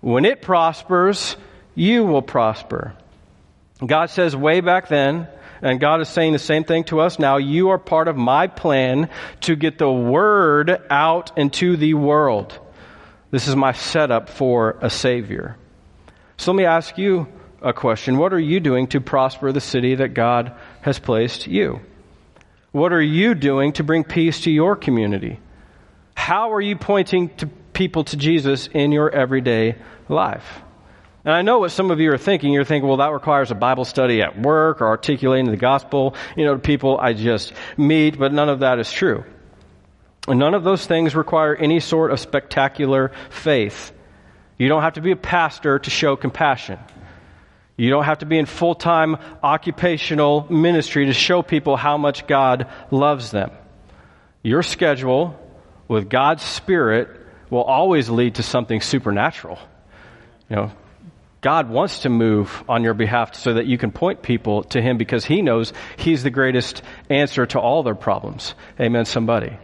When 0.00 0.24
it 0.24 0.40
prospers, 0.40 1.36
you 1.74 2.04
will 2.04 2.22
prosper. 2.22 2.94
God 3.84 4.10
says 4.10 4.36
way 4.36 4.60
back 4.60 4.88
then, 4.88 5.26
and 5.62 5.78
God 5.78 6.00
is 6.00 6.08
saying 6.08 6.32
the 6.32 6.38
same 6.40 6.64
thing 6.64 6.84
to 6.84 7.00
us 7.00 7.18
now. 7.18 7.36
You 7.36 7.70
are 7.70 7.78
part 7.78 8.08
of 8.08 8.16
my 8.16 8.48
plan 8.48 9.08
to 9.42 9.54
get 9.54 9.78
the 9.78 9.90
word 9.90 10.82
out 10.90 11.38
into 11.38 11.76
the 11.76 11.94
world. 11.94 12.58
This 13.30 13.48
is 13.48 13.56
my 13.56 13.72
setup 13.72 14.28
for 14.28 14.76
a 14.82 14.90
Savior. 14.90 15.56
So 16.36 16.52
let 16.52 16.58
me 16.58 16.64
ask 16.64 16.98
you 16.98 17.28
a 17.62 17.72
question. 17.72 18.18
What 18.18 18.32
are 18.32 18.40
you 18.40 18.58
doing 18.58 18.88
to 18.88 19.00
prosper 19.00 19.52
the 19.52 19.60
city 19.60 19.94
that 19.94 20.14
God 20.14 20.52
has 20.80 20.98
placed 20.98 21.46
you? 21.46 21.80
What 22.72 22.92
are 22.92 23.02
you 23.02 23.34
doing 23.34 23.72
to 23.74 23.84
bring 23.84 24.02
peace 24.02 24.40
to 24.42 24.50
your 24.50 24.74
community? 24.74 25.38
How 26.14 26.52
are 26.52 26.60
you 26.60 26.76
pointing 26.76 27.28
to 27.36 27.46
people 27.46 28.04
to 28.04 28.16
Jesus 28.16 28.66
in 28.66 28.92
your 28.92 29.10
everyday 29.10 29.76
life? 30.08 30.62
And 31.24 31.32
I 31.32 31.42
know 31.42 31.60
what 31.60 31.70
some 31.70 31.90
of 31.90 32.00
you 32.00 32.12
are 32.12 32.18
thinking. 32.18 32.52
You're 32.52 32.64
thinking, 32.64 32.88
well, 32.88 32.96
that 32.98 33.12
requires 33.12 33.50
a 33.50 33.54
Bible 33.54 33.84
study 33.84 34.22
at 34.22 34.40
work 34.40 34.80
or 34.80 34.88
articulating 34.88 35.50
the 35.50 35.56
gospel, 35.56 36.14
you 36.36 36.44
know, 36.44 36.54
to 36.54 36.60
people 36.60 36.98
I 36.98 37.12
just 37.12 37.52
meet, 37.76 38.18
but 38.18 38.32
none 38.32 38.48
of 38.48 38.60
that 38.60 38.80
is 38.80 38.90
true. 38.90 39.24
And 40.26 40.38
none 40.38 40.54
of 40.54 40.64
those 40.64 40.84
things 40.84 41.14
require 41.14 41.54
any 41.54 41.80
sort 41.80 42.10
of 42.10 42.18
spectacular 42.18 43.12
faith. 43.30 43.92
You 44.58 44.68
don't 44.68 44.82
have 44.82 44.94
to 44.94 45.00
be 45.00 45.12
a 45.12 45.16
pastor 45.16 45.78
to 45.78 45.90
show 45.90 46.16
compassion. 46.16 46.78
You 47.76 47.90
don't 47.90 48.04
have 48.04 48.18
to 48.18 48.26
be 48.26 48.38
in 48.38 48.46
full 48.46 48.74
time 48.74 49.16
occupational 49.42 50.46
ministry 50.50 51.06
to 51.06 51.12
show 51.12 51.42
people 51.42 51.76
how 51.76 51.98
much 51.98 52.26
God 52.26 52.68
loves 52.90 53.30
them. 53.30 53.50
Your 54.42 54.62
schedule 54.62 55.38
with 55.88 56.08
God's 56.08 56.42
Spirit 56.42 57.08
will 57.50 57.62
always 57.62 58.08
lead 58.08 58.36
to 58.36 58.42
something 58.42 58.80
supernatural. 58.80 59.58
You 60.48 60.56
know, 60.56 60.72
God 61.42 61.68
wants 61.68 62.02
to 62.02 62.08
move 62.08 62.62
on 62.68 62.84
your 62.84 62.94
behalf 62.94 63.34
so 63.34 63.54
that 63.54 63.66
you 63.66 63.76
can 63.76 63.90
point 63.90 64.22
people 64.22 64.62
to 64.62 64.80
Him 64.80 64.96
because 64.96 65.24
He 65.24 65.42
knows 65.42 65.72
He's 65.96 66.22
the 66.22 66.30
greatest 66.30 66.82
answer 67.10 67.44
to 67.46 67.58
all 67.58 67.82
their 67.82 67.96
problems. 67.96 68.54
Amen, 68.80 69.04
somebody. 69.04 69.58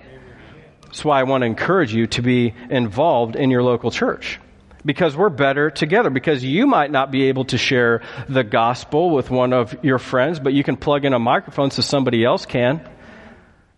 That's 0.82 1.04
why 1.04 1.20
I 1.20 1.22
want 1.22 1.42
to 1.42 1.46
encourage 1.46 1.94
you 1.94 2.08
to 2.08 2.22
be 2.22 2.52
involved 2.68 3.36
in 3.36 3.50
your 3.50 3.62
local 3.62 3.92
church. 3.92 4.40
Because 4.84 5.16
we're 5.16 5.28
better 5.28 5.70
together. 5.70 6.10
Because 6.10 6.42
you 6.42 6.66
might 6.66 6.90
not 6.90 7.12
be 7.12 7.28
able 7.28 7.44
to 7.46 7.58
share 7.58 8.02
the 8.28 8.42
gospel 8.42 9.10
with 9.10 9.30
one 9.30 9.52
of 9.52 9.84
your 9.84 9.98
friends, 9.98 10.40
but 10.40 10.54
you 10.54 10.64
can 10.64 10.76
plug 10.76 11.04
in 11.04 11.12
a 11.12 11.18
microphone 11.20 11.70
so 11.70 11.82
somebody 11.82 12.24
else 12.24 12.44
can. 12.44 12.80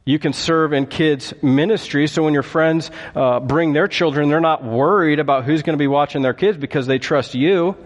You 0.07 0.19
can 0.19 0.33
serve 0.33 0.73
in 0.73 0.87
kids' 0.87 1.35
ministry, 1.43 2.07
so 2.07 2.23
when 2.23 2.33
your 2.33 2.43
friends 2.43 2.91
uh, 3.15 3.41
bring 3.41 3.75
their 3.75 3.89
children, 3.89 4.31
they're 4.31 4.41
not 4.41 4.65
worried 4.65 5.19
about 5.19 5.45
who's 5.45 5.61
going 5.61 5.75
to 5.77 5.83
be 5.83 5.87
watching 5.87 6.23
their 6.23 6.33
kids 6.33 6.57
because 6.57 6.87
they 6.87 6.99
trust 6.99 7.35
you. 7.35 7.77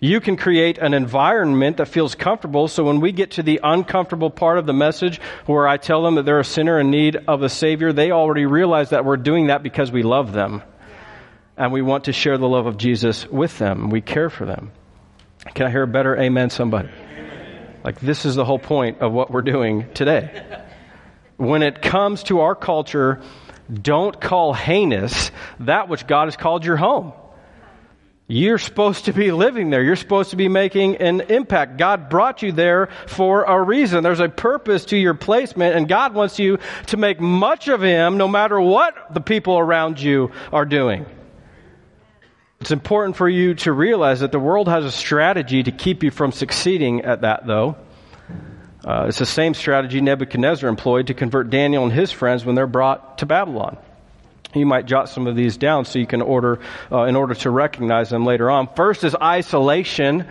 You 0.00 0.20
can 0.20 0.36
create 0.36 0.78
an 0.78 0.92
environment 0.92 1.78
that 1.78 1.88
feels 1.88 2.14
comfortable 2.14 2.68
so 2.68 2.84
when 2.84 3.00
we 3.00 3.12
get 3.12 3.32
to 3.32 3.42
the 3.42 3.60
uncomfortable 3.62 4.30
part 4.30 4.58
of 4.58 4.66
the 4.66 4.72
message 4.72 5.20
where 5.46 5.66
I 5.66 5.76
tell 5.76 6.02
them 6.02 6.16
that 6.16 6.24
they're 6.24 6.40
a 6.40 6.44
sinner 6.44 6.78
in 6.80 6.90
need 6.90 7.16
of 7.28 7.42
a 7.42 7.48
Savior, 7.48 7.92
they 7.92 8.10
already 8.10 8.44
realize 8.44 8.90
that 8.90 9.04
we're 9.04 9.16
doing 9.16 9.46
that 9.46 9.62
because 9.62 9.92
we 9.92 10.02
love 10.02 10.32
them. 10.32 10.62
And 11.56 11.72
we 11.72 11.82
want 11.82 12.04
to 12.04 12.12
share 12.12 12.36
the 12.36 12.48
love 12.48 12.66
of 12.66 12.76
Jesus 12.76 13.26
with 13.28 13.56
them. 13.58 13.88
We 13.88 14.00
care 14.00 14.28
for 14.28 14.44
them. 14.44 14.72
Can 15.54 15.66
I 15.66 15.70
hear 15.70 15.84
a 15.84 15.86
better 15.86 16.16
amen, 16.16 16.50
somebody? 16.50 16.88
Like, 17.84 18.00
this 18.00 18.24
is 18.24 18.34
the 18.34 18.44
whole 18.44 18.58
point 18.58 19.00
of 19.00 19.12
what 19.12 19.30
we're 19.30 19.42
doing 19.42 19.86
today. 19.92 20.44
When 21.36 21.62
it 21.62 21.82
comes 21.82 22.22
to 22.24 22.40
our 22.40 22.54
culture, 22.54 23.20
don't 23.72 24.20
call 24.20 24.52
heinous 24.54 25.30
that 25.60 25.88
which 25.88 26.06
God 26.06 26.24
has 26.26 26.36
called 26.36 26.64
your 26.64 26.76
home. 26.76 27.12
You're 28.26 28.58
supposed 28.58 29.04
to 29.04 29.12
be 29.12 29.32
living 29.32 29.68
there. 29.68 29.82
You're 29.82 29.96
supposed 29.96 30.30
to 30.30 30.36
be 30.36 30.48
making 30.48 30.96
an 30.96 31.20
impact. 31.22 31.76
God 31.76 32.08
brought 32.08 32.40
you 32.42 32.52
there 32.52 32.88
for 33.06 33.44
a 33.44 33.60
reason. 33.60 34.02
There's 34.02 34.20
a 34.20 34.30
purpose 34.30 34.86
to 34.86 34.96
your 34.96 35.12
placement, 35.12 35.76
and 35.76 35.86
God 35.86 36.14
wants 36.14 36.38
you 36.38 36.58
to 36.86 36.96
make 36.96 37.20
much 37.20 37.68
of 37.68 37.82
Him 37.82 38.16
no 38.16 38.26
matter 38.26 38.58
what 38.58 39.12
the 39.12 39.20
people 39.20 39.58
around 39.58 40.00
you 40.00 40.32
are 40.52 40.64
doing. 40.64 41.04
It's 42.60 42.70
important 42.70 43.16
for 43.16 43.28
you 43.28 43.54
to 43.56 43.72
realize 43.72 44.20
that 44.20 44.32
the 44.32 44.38
world 44.38 44.68
has 44.68 44.86
a 44.86 44.90
strategy 44.90 45.62
to 45.62 45.70
keep 45.70 46.02
you 46.02 46.10
from 46.10 46.32
succeeding 46.32 47.02
at 47.02 47.20
that, 47.20 47.46
though. 47.46 47.76
Uh, 48.82 49.04
it's 49.08 49.18
the 49.18 49.26
same 49.26 49.52
strategy 49.52 50.00
Nebuchadnezzar 50.00 50.68
employed 50.68 51.08
to 51.08 51.14
convert 51.14 51.50
Daniel 51.50 51.84
and 51.84 51.92
his 51.92 52.10
friends 52.10 52.42
when 52.42 52.54
they're 52.54 52.66
brought 52.66 53.18
to 53.18 53.26
Babylon. 53.26 53.76
You 54.54 54.66
might 54.66 54.86
jot 54.86 55.08
some 55.08 55.26
of 55.26 55.36
these 55.36 55.56
down 55.56 55.84
so 55.84 55.98
you 55.98 56.06
can 56.06 56.22
order, 56.22 56.60
uh, 56.90 57.04
in 57.04 57.16
order 57.16 57.34
to 57.34 57.50
recognize 57.50 58.10
them 58.10 58.24
later 58.24 58.50
on. 58.50 58.68
First 58.74 59.04
is 59.04 59.14
isolation. 59.14 60.26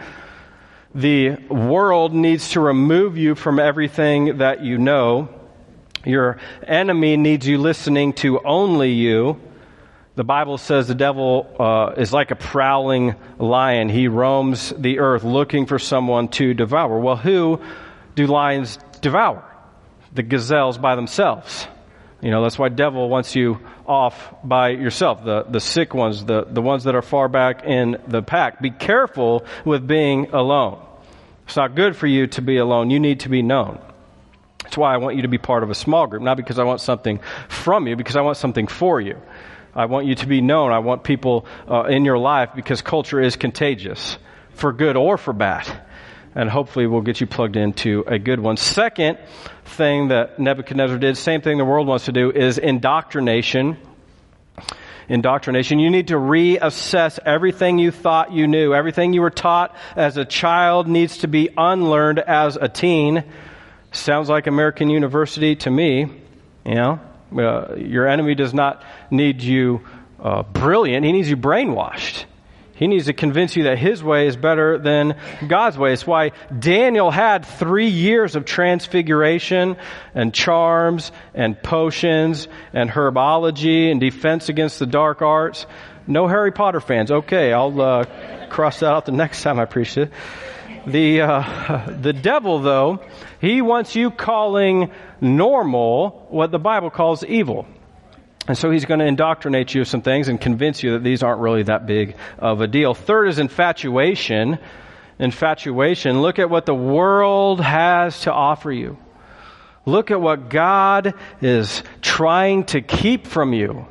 The 0.95 1.36
world 1.49 2.13
needs 2.13 2.49
to 2.51 2.59
remove 2.59 3.17
you 3.17 3.36
from 3.36 3.59
everything 3.59 4.38
that 4.38 4.63
you 4.63 4.77
know. 4.77 5.29
Your 6.05 6.39
enemy 6.67 7.17
needs 7.17 7.47
you 7.47 7.57
listening 7.57 8.13
to 8.13 8.39
only 8.43 8.91
you. 8.91 9.39
The 10.15 10.23
Bible 10.23 10.59
says 10.59 10.88
the 10.88 10.95
devil 10.95 11.55
uh, 11.59 11.99
is 11.99 12.13
like 12.13 12.29
a 12.29 12.36
prowling 12.36 13.15
lion. 13.39 13.89
He 13.89 14.07
roams 14.07 14.69
the 14.77 14.99
earth 14.99 15.23
looking 15.23 15.65
for 15.65 15.79
someone 15.79 16.27
to 16.29 16.53
devour. 16.53 16.99
Well, 16.99 17.15
who 17.15 17.62
do 18.13 18.27
lions 18.27 18.77
devour? 19.01 19.43
The 20.13 20.21
gazelles 20.21 20.77
by 20.77 20.95
themselves. 20.95 21.67
You 22.23 22.31
know, 22.31 22.41
that's 22.41 22.57
why 22.57 22.69
devil 22.69 23.09
wants 23.09 23.36
you 23.36 23.59
off 23.86 24.33
by 24.45 24.69
yourself. 24.69 25.25
The, 25.25 25.43
the 25.43 25.59
sick 25.59 25.93
ones, 25.93 26.23
the, 26.23 26.45
the 26.45 26.62
ones 26.62 26.86
that 26.86 26.95
are 26.95 27.01
far 27.01 27.27
back 27.27 27.65
in 27.65 28.01
the 28.07 28.21
pack. 28.21 28.62
Be 28.62 28.71
careful 28.71 29.45
with 29.65 29.86
being 29.86 30.29
alone. 30.31 30.81
It's 31.45 31.57
not 31.57 31.75
good 31.75 31.97
for 31.97 32.07
you 32.07 32.27
to 32.27 32.41
be 32.41 32.55
alone. 32.57 32.89
You 32.91 33.01
need 33.01 33.19
to 33.21 33.29
be 33.29 33.41
known. 33.41 33.77
That's 34.63 34.77
why 34.77 34.93
I 34.93 34.97
want 34.97 35.17
you 35.17 35.23
to 35.23 35.27
be 35.27 35.38
part 35.38 35.63
of 35.63 35.69
a 35.69 35.75
small 35.75 36.07
group, 36.07 36.23
not 36.23 36.38
because 36.38 36.59
I 36.59 36.63
want 36.63 36.79
something 36.79 37.19
from 37.49 37.88
you, 37.88 37.97
because 37.97 38.15
I 38.15 38.21
want 38.21 38.38
something 38.38 38.67
for 38.67 39.01
you. 39.01 39.17
I 39.75 39.86
want 39.86 40.05
you 40.05 40.15
to 40.15 40.25
be 40.25 40.39
known. 40.39 40.71
I 40.71 40.79
want 40.79 41.03
people 41.03 41.45
uh, 41.69 41.83
in 41.83 42.05
your 42.05 42.17
life 42.17 42.51
because 42.55 42.81
culture 42.81 43.19
is 43.19 43.36
contagious, 43.36 44.17
for 44.51 44.71
good 44.71 44.95
or 44.95 45.17
for 45.17 45.33
bad. 45.33 45.67
And 46.36 46.50
hopefully 46.50 46.88
we'll 46.88 47.02
get 47.02 47.22
you 47.22 47.28
plugged 47.28 47.56
into 47.56 48.04
a 48.08 48.17
good 48.17 48.39
one. 48.39 48.58
Second 48.58 49.19
thing 49.65 50.08
that 50.08 50.39
Nebuchadnezzar 50.39 50.98
did, 50.98 51.17
same 51.17 51.41
thing 51.41 51.58
the 51.58 51.65
world 51.65 51.88
wants 51.88 52.06
to 52.06 52.12
do, 52.12 52.32
is 52.32 52.58
indoctrination. 52.58 53.78
Indoctrination. 55.10 55.80
You 55.80 55.91
need 55.91 56.08
to 56.08 56.15
reassess 56.15 57.19
everything 57.24 57.78
you 57.78 57.91
thought 57.91 58.32
you 58.32 58.48
knew. 58.48 58.74
Everything 58.74 59.13
you 59.13 59.22
were 59.22 59.30
taught 59.30 59.76
as 59.96 60.17
a 60.17 60.26
child 60.26 60.88
needs 60.88 61.19
to 61.19 61.28
be 61.28 61.50
unlearned 61.56 62.19
as 62.19 62.56
a 62.56 62.67
teen. 62.67 63.24
Sounds 63.91 64.28
like 64.28 64.48
American 64.48 64.89
University 64.89 65.56
to 65.58 65.69
me, 65.69 66.08
you 66.65 66.76
know? 66.76 67.00
Uh, 67.36 67.76
your 67.76 68.08
enemy 68.08 68.36
does 68.36 68.54
not 68.54 68.84
need 69.10 69.41
you 69.41 69.82
uh, 70.19 70.43
brilliant, 70.43 71.06
he 71.06 71.12
needs 71.12 71.30
you 71.30 71.36
brainwashed. 71.36 72.26
He 72.84 72.88
needs 72.88 73.06
to 73.06 73.13
convince 73.13 73.56
you 73.56 73.63
that 73.63 73.78
his 73.78 74.04
way 74.04 74.28
is 74.28 74.36
better 74.36 74.78
than 74.78 75.15
God's 75.48 75.78
way. 75.78 75.93
It's 75.93 76.06
why 76.06 76.34
Daniel 76.60 77.12
had 77.12 77.46
three 77.46 77.88
years 77.88 78.36
of 78.36 78.43
transfiguration 78.43 79.78
and 80.13 80.34
charms 80.34 81.13
and 81.34 81.58
potions 81.63 82.50
and 82.74 82.89
herbology 82.89 83.89
and 83.89 84.02
defense 84.02 84.50
against 84.50 84.80
the 84.80 84.86
dark 84.86 85.22
arts. 85.22 85.65
No 86.08 86.28
Harry 86.28 86.52
Potter 86.52 86.82
fans. 86.82 87.10
Okay, 87.10 87.54
I'll 87.54 87.82
uh, 87.82 88.48
cross 88.50 88.82
that 88.82 88.91
out 88.91 89.06
the 89.06 89.13
next 89.13 89.43
time 89.43 89.60
I 89.60 89.63
preach 89.63 89.98
it. 89.98 90.12
The, 90.86 91.22
uh, 91.22 91.89
the 92.02 92.12
devil, 92.12 92.60
though, 92.60 93.00
he 93.39 93.62
wants 93.62 93.96
you 93.96 94.12
calling 94.12 94.91
normal 95.22 96.28
what 96.30 96.52
the 96.52 96.60
Bible 96.60 96.89
calls 96.89 97.24
evil. 97.24 97.65
And 98.47 98.58
so 98.58 98.71
he's 98.71 98.86
going 98.86 98.99
to 98.99 99.06
indoctrinate 99.06 99.73
you 99.73 99.82
with 99.82 99.88
some 99.88 100.01
things 100.01 100.27
and 100.27 100.39
convince 100.39 100.84
you 100.84 100.91
that 100.91 101.03
these 101.03 101.23
aren't 101.23 101.39
really 101.39 101.63
that 101.63 101.86
big 101.86 102.15
of 102.38 102.60
a 102.62 102.67
deal. 102.67 102.93
Third 102.93 103.27
is 103.27 103.39
infatuation. 103.39 104.60
Infatuation. 105.19 106.21
Look 106.21 106.39
at 106.39 106.49
what 106.49 106.65
the 106.65 106.75
world 106.75 107.62
has 107.62 108.21
to 108.21 108.34
offer 108.34 108.71
you. 108.71 108.97
Look 109.86 110.12
at 110.12 110.19
what 110.19 110.49
God 110.49 111.13
is 111.41 111.84
trying 112.01 112.65
to 112.65 112.82
keep 112.82 113.27
from 113.27 113.53
you. 113.53 113.88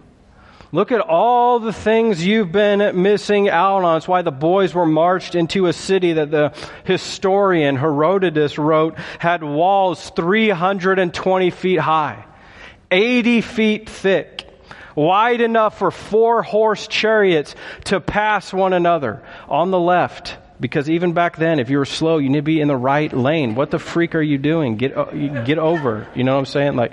Look 0.75 0.91
at 0.91 1.01
all 1.01 1.59
the 1.59 1.73
things 1.73 2.25
you've 2.27 2.51
been 2.51 3.03
missing 3.03 3.51
out 3.51 3.85
on. 3.85 3.99
It's 3.99 4.09
why 4.09 4.23
the 4.23 4.31
boys 4.31 4.75
were 4.75 4.87
marched 4.87 5.35
into 5.35 5.67
a 5.67 5.73
city 5.75 6.15
that 6.15 6.31
the 6.31 6.55
historian 6.85 7.77
Herodotus 7.77 8.57
wrote 8.57 8.99
had 9.19 9.45
walls 9.45 10.11
320 10.17 11.51
feet 11.51 11.79
high, 11.79 12.25
80 12.91 13.43
feet 13.43 13.91
thick, 13.91 14.32
wide 14.95 15.41
enough 15.41 15.79
for 15.79 15.91
four 15.91 16.43
horse 16.43 16.87
chariots 16.87 17.55
to 17.85 18.01
pass 18.01 18.53
one 18.53 18.73
another 18.73 19.23
on 19.49 19.71
the 19.71 19.81
left. 19.81 20.37
Because 20.61 20.89
even 20.89 21.13
back 21.13 21.37
then, 21.37 21.59
if 21.59 21.71
you 21.71 21.79
were 21.79 21.85
slow, 21.85 22.19
you 22.19 22.29
need 22.29 22.39
to 22.39 22.43
be 22.43 22.61
in 22.61 22.69
the 22.69 22.77
right 22.77 23.13
lane. 23.13 23.57
What 23.57 23.71
the 23.71 23.81
freak 23.81 24.15
are 24.15 24.23
you 24.23 24.39
doing? 24.39 24.77
Get, 24.77 24.97
uh, 24.97 25.43
get 25.45 25.59
over. 25.59 26.07
You 26.15 26.23
know 26.23 26.35
what 26.35 26.39
I'm 26.39 26.47
saying? 26.47 26.77
Like, 26.77 26.93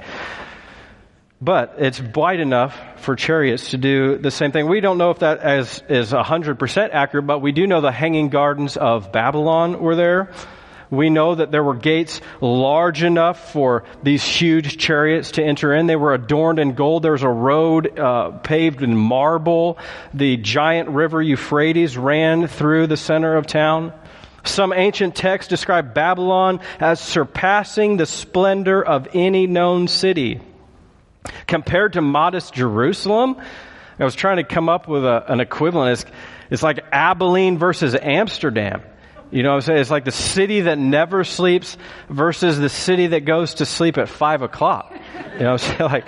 but 1.41 1.75
it's 1.77 2.01
wide 2.01 2.39
enough 2.39 2.77
for 2.97 3.15
chariots 3.15 3.71
to 3.71 3.77
do 3.77 4.17
the 4.17 4.31
same 4.31 4.51
thing. 4.51 4.67
We 4.67 4.81
don't 4.81 4.97
know 4.97 5.11
if 5.11 5.19
that 5.19 5.45
is, 5.59 5.81
is 5.87 6.11
100% 6.11 6.89
accurate, 6.91 7.27
but 7.27 7.39
we 7.39 7.51
do 7.51 7.65
know 7.65 7.79
the 7.79 7.91
hanging 7.91 8.29
gardens 8.29 8.75
of 8.75 9.11
Babylon 9.11 9.79
were 9.79 9.95
there. 9.95 10.31
We 10.91 11.11
know 11.11 11.35
that 11.35 11.51
there 11.51 11.63
were 11.63 11.75
gates 11.75 12.19
large 12.41 13.03
enough 13.03 13.53
for 13.53 13.83
these 14.01 14.23
huge 14.23 14.77
chariots 14.77 15.31
to 15.33 15.43
enter 15.43 15.73
in. 15.73 15.85
They 15.85 15.95
were 15.95 16.15
adorned 16.15 16.57
in 16.57 16.73
gold. 16.73 17.03
There 17.03 17.11
was 17.11 17.21
a 17.21 17.29
road 17.29 17.99
uh, 17.99 18.31
paved 18.39 18.81
in 18.81 18.97
marble. 18.97 19.77
The 20.13 20.37
giant 20.37 20.89
river 20.89 21.21
Euphrates 21.21 21.95
ran 21.95 22.47
through 22.47 22.87
the 22.87 22.97
center 22.97 23.35
of 23.35 23.45
town. 23.45 23.93
Some 24.43 24.73
ancient 24.73 25.15
texts 25.15 25.49
describe 25.49 25.93
Babylon 25.93 26.59
as 26.79 26.99
surpassing 26.99 27.97
the 27.97 28.07
splendor 28.07 28.83
of 28.83 29.09
any 29.13 29.45
known 29.45 29.87
city. 29.87 30.41
Compared 31.45 31.93
to 31.93 32.01
modest 32.01 32.53
Jerusalem, 32.53 33.39
I 33.99 34.05
was 34.05 34.15
trying 34.15 34.37
to 34.37 34.43
come 34.43 34.69
up 34.69 34.87
with 34.87 35.05
a, 35.05 35.31
an 35.31 35.39
equivalent. 35.39 35.99
It's, 35.99 36.11
it's 36.49 36.63
like 36.63 36.79
Abilene 36.91 37.59
versus 37.59 37.95
Amsterdam. 37.95 38.81
You 39.31 39.43
know 39.43 39.49
what 39.49 39.55
I'm 39.55 39.61
saying? 39.61 39.79
It's 39.79 39.91
like 39.91 40.05
the 40.05 40.11
city 40.11 40.61
that 40.61 40.79
never 40.79 41.23
sleeps 41.23 41.77
versus 42.09 42.57
the 42.57 42.69
city 42.69 43.07
that 43.07 43.25
goes 43.25 43.55
to 43.55 43.65
sleep 43.65 43.97
at 43.97 44.09
five 44.09 44.41
o'clock. 44.41 44.91
You 45.33 45.39
know 45.39 45.53
what 45.53 45.63
I'm 45.63 45.77
saying? 45.77 45.79
Like, 45.89 46.05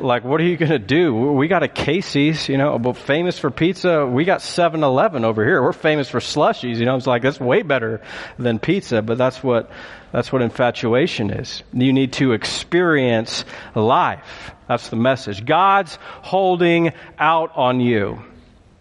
like 0.00 0.24
what 0.24 0.40
are 0.40 0.44
you 0.44 0.56
going 0.56 0.72
to 0.72 0.78
do? 0.80 1.14
We 1.14 1.46
got 1.46 1.62
a 1.62 1.68
Casey's, 1.68 2.48
you 2.48 2.56
know, 2.56 2.78
but 2.78 2.96
famous 2.96 3.38
for 3.38 3.50
pizza. 3.50 4.06
We 4.06 4.24
got 4.24 4.40
7-Eleven 4.40 5.24
over 5.24 5.44
here. 5.44 5.62
We're 5.62 5.72
famous 5.72 6.08
for 6.08 6.18
slushies. 6.18 6.78
You 6.78 6.86
know, 6.86 6.96
it's 6.96 7.06
like 7.06 7.22
that's 7.22 7.38
way 7.38 7.62
better 7.62 8.00
than 8.38 8.58
pizza, 8.58 9.02
but 9.02 9.18
that's 9.18 9.42
what 9.42 9.70
that's 10.10 10.32
what 10.32 10.42
infatuation 10.42 11.30
is. 11.30 11.62
You 11.72 11.92
need 11.92 12.14
to 12.14 12.32
experience 12.32 13.44
life. 13.74 14.52
That's 14.68 14.88
the 14.88 14.96
message. 14.96 15.44
God's 15.44 15.98
holding 16.22 16.92
out 17.18 17.52
on 17.56 17.80
you. 17.80 18.22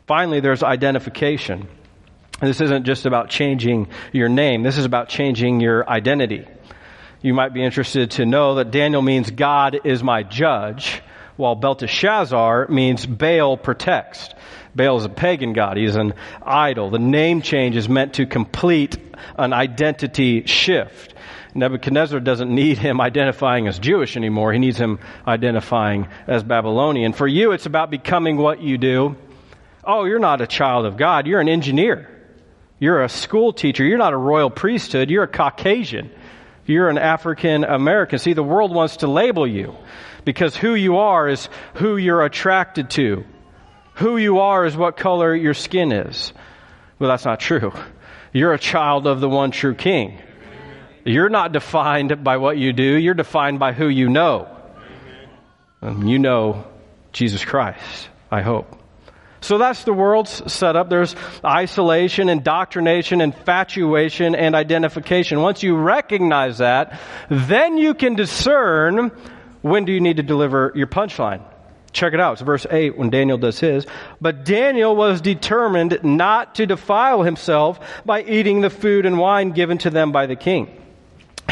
Finally, 0.07 0.39
there's 0.41 0.63
identification. 0.63 1.67
This 2.41 2.59
isn't 2.59 2.85
just 2.85 3.05
about 3.05 3.29
changing 3.29 3.87
your 4.11 4.27
name. 4.27 4.63
This 4.63 4.79
is 4.79 4.85
about 4.85 5.09
changing 5.09 5.59
your 5.59 5.87
identity. 5.87 6.47
You 7.21 7.35
might 7.35 7.53
be 7.53 7.63
interested 7.63 8.11
to 8.11 8.25
know 8.25 8.55
that 8.55 8.71
Daniel 8.71 9.03
means 9.03 9.29
God 9.29 9.79
is 9.83 10.01
my 10.01 10.23
judge, 10.23 11.03
while 11.35 11.53
Belteshazzar 11.53 12.67
means 12.69 13.05
Baal 13.05 13.57
protects. 13.57 14.29
Baal 14.75 14.97
is 14.97 15.05
a 15.05 15.09
pagan 15.09 15.53
god. 15.53 15.77
He's 15.77 15.95
an 15.95 16.15
idol. 16.41 16.89
The 16.89 16.97
name 16.97 17.43
change 17.43 17.75
is 17.75 17.87
meant 17.87 18.15
to 18.15 18.25
complete 18.25 18.97
an 19.37 19.53
identity 19.53 20.47
shift. 20.47 21.13
Nebuchadnezzar 21.53 22.21
doesn't 22.21 22.49
need 22.49 22.79
him 22.79 22.99
identifying 22.99 23.67
as 23.67 23.77
Jewish 23.77 24.17
anymore. 24.17 24.51
He 24.51 24.57
needs 24.57 24.77
him 24.77 24.99
identifying 25.27 26.07
as 26.25 26.43
Babylonian. 26.43 27.13
For 27.13 27.27
you, 27.27 27.51
it's 27.51 27.67
about 27.67 27.91
becoming 27.91 28.37
what 28.37 28.61
you 28.61 28.79
do. 28.79 29.15
Oh, 29.83 30.05
you're 30.05 30.17
not 30.17 30.41
a 30.41 30.47
child 30.47 30.87
of 30.87 30.97
God. 30.97 31.27
You're 31.27 31.41
an 31.41 31.49
engineer. 31.49 32.07
You're 32.81 33.03
a 33.03 33.09
school 33.09 33.53
teacher. 33.53 33.85
You're 33.85 33.99
not 33.99 34.13
a 34.13 34.17
royal 34.17 34.49
priesthood. 34.49 35.11
You're 35.11 35.25
a 35.25 35.27
Caucasian. 35.27 36.09
You're 36.65 36.89
an 36.89 36.97
African 36.97 37.63
American. 37.63 38.17
See, 38.17 38.33
the 38.33 38.41
world 38.41 38.73
wants 38.73 38.97
to 38.97 39.07
label 39.07 39.45
you 39.45 39.75
because 40.25 40.55
who 40.57 40.73
you 40.73 40.97
are 40.97 41.29
is 41.29 41.47
who 41.75 41.95
you're 41.95 42.23
attracted 42.25 42.89
to. 42.91 43.23
Who 43.95 44.17
you 44.17 44.39
are 44.39 44.65
is 44.65 44.75
what 44.75 44.97
color 44.97 45.35
your 45.35 45.53
skin 45.53 45.91
is. 45.91 46.33
Well, 46.97 47.11
that's 47.11 47.23
not 47.23 47.39
true. 47.39 47.71
You're 48.33 48.53
a 48.53 48.59
child 48.59 49.05
of 49.05 49.21
the 49.21 49.29
one 49.29 49.51
true 49.51 49.75
king. 49.75 50.19
You're 51.05 51.29
not 51.29 51.51
defined 51.51 52.23
by 52.23 52.37
what 52.37 52.57
you 52.57 52.73
do, 52.73 52.97
you're 52.97 53.13
defined 53.13 53.59
by 53.59 53.73
who 53.73 53.87
you 53.87 54.09
know. 54.09 54.47
Um, 55.83 56.07
you 56.07 56.17
know 56.17 56.65
Jesus 57.11 57.45
Christ, 57.45 58.09
I 58.31 58.41
hope. 58.41 58.80
So 59.41 59.57
that's 59.57 59.83
the 59.83 59.93
world's 59.93 60.51
setup. 60.51 60.89
There's 60.89 61.15
isolation, 61.43 62.29
indoctrination, 62.29 63.21
infatuation, 63.21 64.35
and 64.35 64.55
identification. 64.55 65.41
Once 65.41 65.63
you 65.63 65.75
recognize 65.75 66.59
that, 66.59 66.99
then 67.29 67.77
you 67.77 67.95
can 67.95 68.15
discern 68.15 69.11
when 69.61 69.85
do 69.85 69.91
you 69.91 69.99
need 69.99 70.17
to 70.17 70.23
deliver 70.23 70.71
your 70.75 70.87
punchline. 70.87 71.41
Check 71.91 72.13
it 72.13 72.19
out. 72.19 72.33
It's 72.33 72.41
verse 72.41 72.65
8 72.69 72.97
when 72.97 73.09
Daniel 73.09 73.37
does 73.37 73.59
his. 73.59 73.85
But 74.21 74.45
Daniel 74.45 74.95
was 74.95 75.21
determined 75.21 75.99
not 76.03 76.55
to 76.55 76.65
defile 76.65 77.23
himself 77.23 77.79
by 78.05 78.23
eating 78.23 78.61
the 78.61 78.69
food 78.69 79.05
and 79.05 79.17
wine 79.17 79.51
given 79.51 79.79
to 79.79 79.89
them 79.89 80.11
by 80.11 80.27
the 80.27 80.35
king 80.35 80.80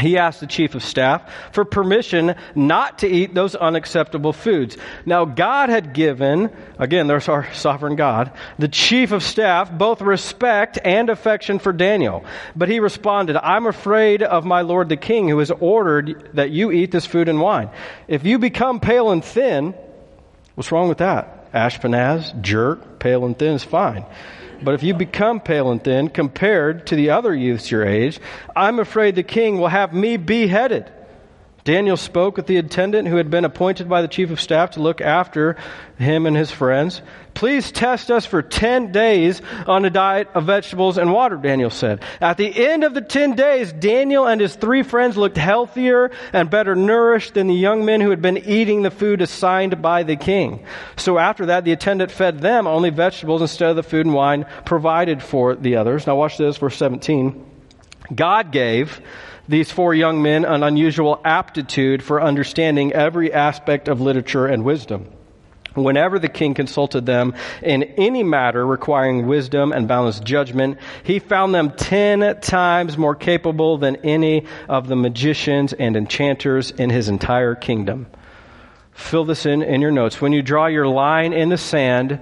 he 0.00 0.18
asked 0.18 0.40
the 0.40 0.46
chief 0.46 0.74
of 0.74 0.82
staff 0.82 1.22
for 1.52 1.64
permission 1.64 2.34
not 2.54 2.98
to 3.00 3.08
eat 3.08 3.34
those 3.34 3.54
unacceptable 3.54 4.32
foods. 4.32 4.76
Now, 5.06 5.24
God 5.24 5.68
had 5.68 5.92
given, 5.92 6.50
again, 6.78 7.06
there's 7.06 7.28
our 7.28 7.52
sovereign 7.52 7.96
God, 7.96 8.32
the 8.58 8.68
chief 8.68 9.12
of 9.12 9.22
staff 9.22 9.70
both 9.70 10.00
respect 10.00 10.78
and 10.84 11.10
affection 11.10 11.58
for 11.58 11.72
Daniel. 11.72 12.24
But 12.56 12.68
he 12.68 12.80
responded, 12.80 13.36
I'm 13.36 13.66
afraid 13.66 14.22
of 14.22 14.44
my 14.44 14.62
lord 14.62 14.88
the 14.88 14.96
king, 14.96 15.28
who 15.28 15.38
has 15.38 15.50
ordered 15.50 16.30
that 16.34 16.50
you 16.50 16.70
eat 16.72 16.90
this 16.90 17.06
food 17.06 17.28
and 17.28 17.40
wine. 17.40 17.70
If 18.08 18.24
you 18.24 18.38
become 18.38 18.80
pale 18.80 19.10
and 19.10 19.24
thin, 19.24 19.74
what's 20.54 20.72
wrong 20.72 20.88
with 20.88 20.98
that? 20.98 21.52
Ashpenaz, 21.52 22.40
jerk, 22.40 22.98
pale 22.98 23.24
and 23.24 23.38
thin 23.38 23.54
is 23.54 23.64
fine. 23.64 24.04
But 24.62 24.74
if 24.74 24.82
you 24.82 24.94
become 24.94 25.40
pale 25.40 25.70
and 25.70 25.82
thin 25.82 26.08
compared 26.08 26.86
to 26.88 26.96
the 26.96 27.10
other 27.10 27.34
youths 27.34 27.70
your 27.70 27.86
age, 27.86 28.20
I'm 28.54 28.78
afraid 28.78 29.14
the 29.14 29.22
king 29.22 29.58
will 29.58 29.68
have 29.68 29.94
me 29.94 30.16
beheaded. 30.16 30.90
Daniel 31.64 31.96
spoke 31.96 32.36
with 32.36 32.46
the 32.46 32.56
attendant 32.56 33.08
who 33.08 33.16
had 33.16 33.30
been 33.30 33.44
appointed 33.44 33.88
by 33.88 34.02
the 34.02 34.08
chief 34.08 34.30
of 34.30 34.40
staff 34.40 34.72
to 34.72 34.82
look 34.82 35.00
after 35.00 35.56
him 35.98 36.26
and 36.26 36.36
his 36.36 36.50
friends. 36.50 37.02
Please 37.34 37.70
test 37.70 38.10
us 38.10 38.26
for 38.26 38.42
10 38.42 38.92
days 38.92 39.40
on 39.66 39.84
a 39.84 39.90
diet 39.90 40.28
of 40.34 40.44
vegetables 40.44 40.98
and 40.98 41.12
water, 41.12 41.36
Daniel 41.36 41.70
said. 41.70 42.02
At 42.20 42.36
the 42.36 42.66
end 42.66 42.84
of 42.84 42.94
the 42.94 43.00
10 43.00 43.34
days, 43.34 43.72
Daniel 43.72 44.26
and 44.26 44.40
his 44.40 44.56
three 44.56 44.82
friends 44.82 45.16
looked 45.16 45.36
healthier 45.36 46.10
and 46.32 46.50
better 46.50 46.74
nourished 46.74 47.34
than 47.34 47.46
the 47.46 47.54
young 47.54 47.84
men 47.84 48.00
who 48.00 48.10
had 48.10 48.22
been 48.22 48.38
eating 48.38 48.82
the 48.82 48.90
food 48.90 49.22
assigned 49.22 49.80
by 49.80 50.02
the 50.02 50.16
king. 50.16 50.64
So 50.96 51.18
after 51.18 51.46
that, 51.46 51.64
the 51.64 51.72
attendant 51.72 52.10
fed 52.10 52.40
them 52.40 52.66
only 52.66 52.90
vegetables 52.90 53.42
instead 53.42 53.70
of 53.70 53.76
the 53.76 53.82
food 53.82 54.06
and 54.06 54.14
wine 54.14 54.46
provided 54.64 55.22
for 55.22 55.54
the 55.54 55.76
others. 55.76 56.06
Now 56.06 56.16
watch 56.16 56.36
this, 56.36 56.56
verse 56.56 56.76
17. 56.76 57.46
God 58.14 58.50
gave 58.50 59.00
these 59.48 59.70
four 59.70 59.94
young 59.94 60.22
men 60.22 60.44
an 60.44 60.62
unusual 60.62 61.20
aptitude 61.24 62.02
for 62.02 62.22
understanding 62.22 62.92
every 62.92 63.32
aspect 63.32 63.88
of 63.88 64.00
literature 64.00 64.46
and 64.46 64.64
wisdom. 64.64 65.10
Whenever 65.74 66.18
the 66.18 66.28
king 66.28 66.54
consulted 66.54 67.06
them 67.06 67.34
in 67.62 67.84
any 67.96 68.24
matter 68.24 68.66
requiring 68.66 69.26
wisdom 69.26 69.72
and 69.72 69.86
balanced 69.86 70.24
judgment, 70.24 70.78
he 71.04 71.20
found 71.20 71.54
them 71.54 71.70
ten 71.70 72.40
times 72.40 72.98
more 72.98 73.14
capable 73.14 73.78
than 73.78 73.96
any 73.96 74.46
of 74.68 74.88
the 74.88 74.96
magicians 74.96 75.72
and 75.72 75.96
enchanters 75.96 76.72
in 76.72 76.90
his 76.90 77.08
entire 77.08 77.54
kingdom. 77.54 78.08
Fill 78.92 79.24
this 79.24 79.46
in 79.46 79.62
in 79.62 79.80
your 79.80 79.92
notes. 79.92 80.20
When 80.20 80.32
you 80.32 80.42
draw 80.42 80.66
your 80.66 80.88
line 80.88 81.32
in 81.32 81.48
the 81.48 81.58
sand, 81.58 82.20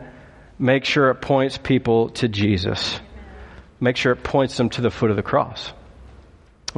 make 0.59 0.85
sure 0.85 1.11
it 1.11 1.17
points 1.17 1.57
people 1.57 2.11
to 2.11 2.29
Jesus. 2.29 3.01
Make 3.81 3.97
sure 3.97 4.13
it 4.13 4.23
points 4.23 4.57
them 4.57 4.69
to 4.71 4.83
the 4.83 4.91
foot 4.91 5.11
of 5.11 5.17
the 5.17 5.23
cross. 5.23 5.73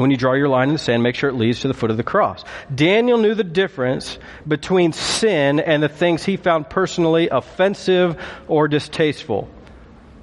When 0.00 0.10
you 0.10 0.16
draw 0.16 0.32
your 0.32 0.48
line 0.48 0.68
in 0.68 0.72
the 0.72 0.78
sand, 0.78 1.02
make 1.02 1.14
sure 1.14 1.28
it 1.28 1.34
leads 1.34 1.60
to 1.60 1.68
the 1.68 1.74
foot 1.74 1.90
of 1.90 1.98
the 1.98 2.02
cross. 2.02 2.42
Daniel 2.74 3.18
knew 3.18 3.34
the 3.34 3.44
difference 3.44 4.18
between 4.48 4.94
sin 4.94 5.60
and 5.60 5.82
the 5.82 5.90
things 5.90 6.24
he 6.24 6.38
found 6.38 6.70
personally 6.70 7.28
offensive 7.28 8.16
or 8.48 8.66
distasteful. 8.66 9.50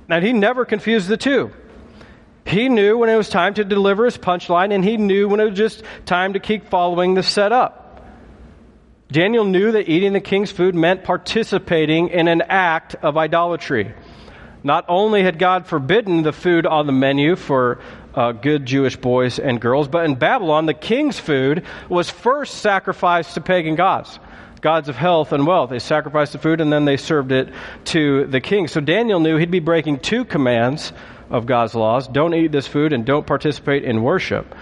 And 0.10 0.26
he 0.26 0.34
never 0.34 0.66
confused 0.66 1.08
the 1.08 1.16
two. 1.16 1.52
He 2.44 2.70
knew 2.70 2.98
when 2.98 3.12
it 3.12 3.18
was 3.18 3.30
time 3.30 3.54
to 3.54 3.64
deliver 3.64 4.06
his 4.06 4.18
punchline, 4.18 4.74
and 4.74 4.84
he 4.84 4.98
knew 4.98 5.30
when 5.30 5.40
it 5.40 5.50
was 5.52 5.58
just 5.60 5.84
time 6.08 6.34
to 6.34 6.40
keep 6.40 6.72
following 6.72 7.14
the 7.14 7.22
setup. 7.22 8.04
Daniel 9.12 9.46
knew 9.46 9.74
that 9.74 9.88
eating 9.88 10.12
the 10.12 10.22
king's 10.22 10.50
food 10.50 10.74
meant 10.74 11.04
participating 11.04 12.08
in 12.08 12.28
an 12.28 12.42
act 12.42 12.96
of 12.96 13.16
idolatry. 13.16 13.94
Not 14.64 14.86
only 14.88 15.22
had 15.22 15.38
God 15.38 15.68
forbidden 15.68 16.24
the 16.24 16.34
food 16.34 16.66
on 16.66 16.88
the 16.88 16.92
menu 16.92 17.36
for 17.36 17.80
uh, 18.18 18.32
good 18.32 18.66
Jewish 18.66 18.96
boys 18.96 19.38
and 19.38 19.62
girls. 19.62 19.88
But 19.88 20.06
in 20.06 20.16
Babylon, 20.16 20.66
the 20.66 20.74
king's 20.74 21.20
food 21.20 21.64
was 21.88 22.10
first 22.10 22.56
sacrificed 22.56 23.36
to 23.36 23.42
pagan 23.42 23.76
gods, 23.76 24.20
gods 24.60 24.90
of 24.90 24.96
health 24.96 25.34
and 25.34 25.46
wealth. 25.46 25.70
They 25.70 25.78
sacrificed 25.78 26.34
the 26.34 26.40
food 26.40 26.60
and 26.60 26.74
then 26.74 26.86
they 26.86 26.98
served 26.98 27.32
it 27.32 27.54
to 27.86 28.26
the 28.26 28.42
king. 28.42 28.68
So 28.68 28.82
Daniel 28.82 29.20
knew 29.20 29.38
he'd 29.38 29.52
be 29.52 29.60
breaking 29.60 30.00
two 30.00 30.26
commands 30.26 30.92
of 31.30 31.46
God's 31.46 31.76
laws 31.76 32.08
don't 32.08 32.34
eat 32.34 32.52
this 32.52 32.68
food 32.68 32.94
and 32.94 33.06
don't 33.06 33.28
participate 33.28 33.84
in 33.84 34.02
worship. 34.02 34.56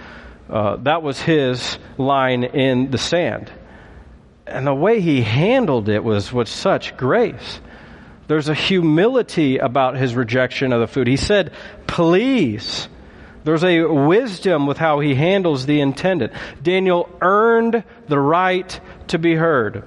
Uh, 0.50 0.76
that 0.76 1.02
was 1.02 1.20
his 1.20 1.78
line 1.96 2.44
in 2.44 2.90
the 2.90 2.98
sand. 2.98 3.50
And 4.46 4.66
the 4.66 4.74
way 4.74 5.00
he 5.00 5.22
handled 5.22 5.88
it 5.88 6.04
was 6.04 6.32
with 6.32 6.48
such 6.48 6.96
grace. 6.96 7.60
There's 8.28 8.48
a 8.48 8.54
humility 8.54 9.58
about 9.58 9.96
his 9.96 10.14
rejection 10.14 10.72
of 10.72 10.80
the 10.80 10.88
food. 10.88 11.06
He 11.06 11.16
said, 11.16 11.52
Please 11.86 12.88
there's 13.46 13.62
a 13.62 13.82
wisdom 13.84 14.66
with 14.66 14.76
how 14.76 14.98
he 14.98 15.14
handles 15.14 15.66
the 15.66 15.80
intended. 15.80 16.32
Daniel 16.60 17.08
earned 17.20 17.84
the 18.08 18.18
right 18.18 18.80
to 19.06 19.20
be 19.20 19.36
heard. 19.36 19.84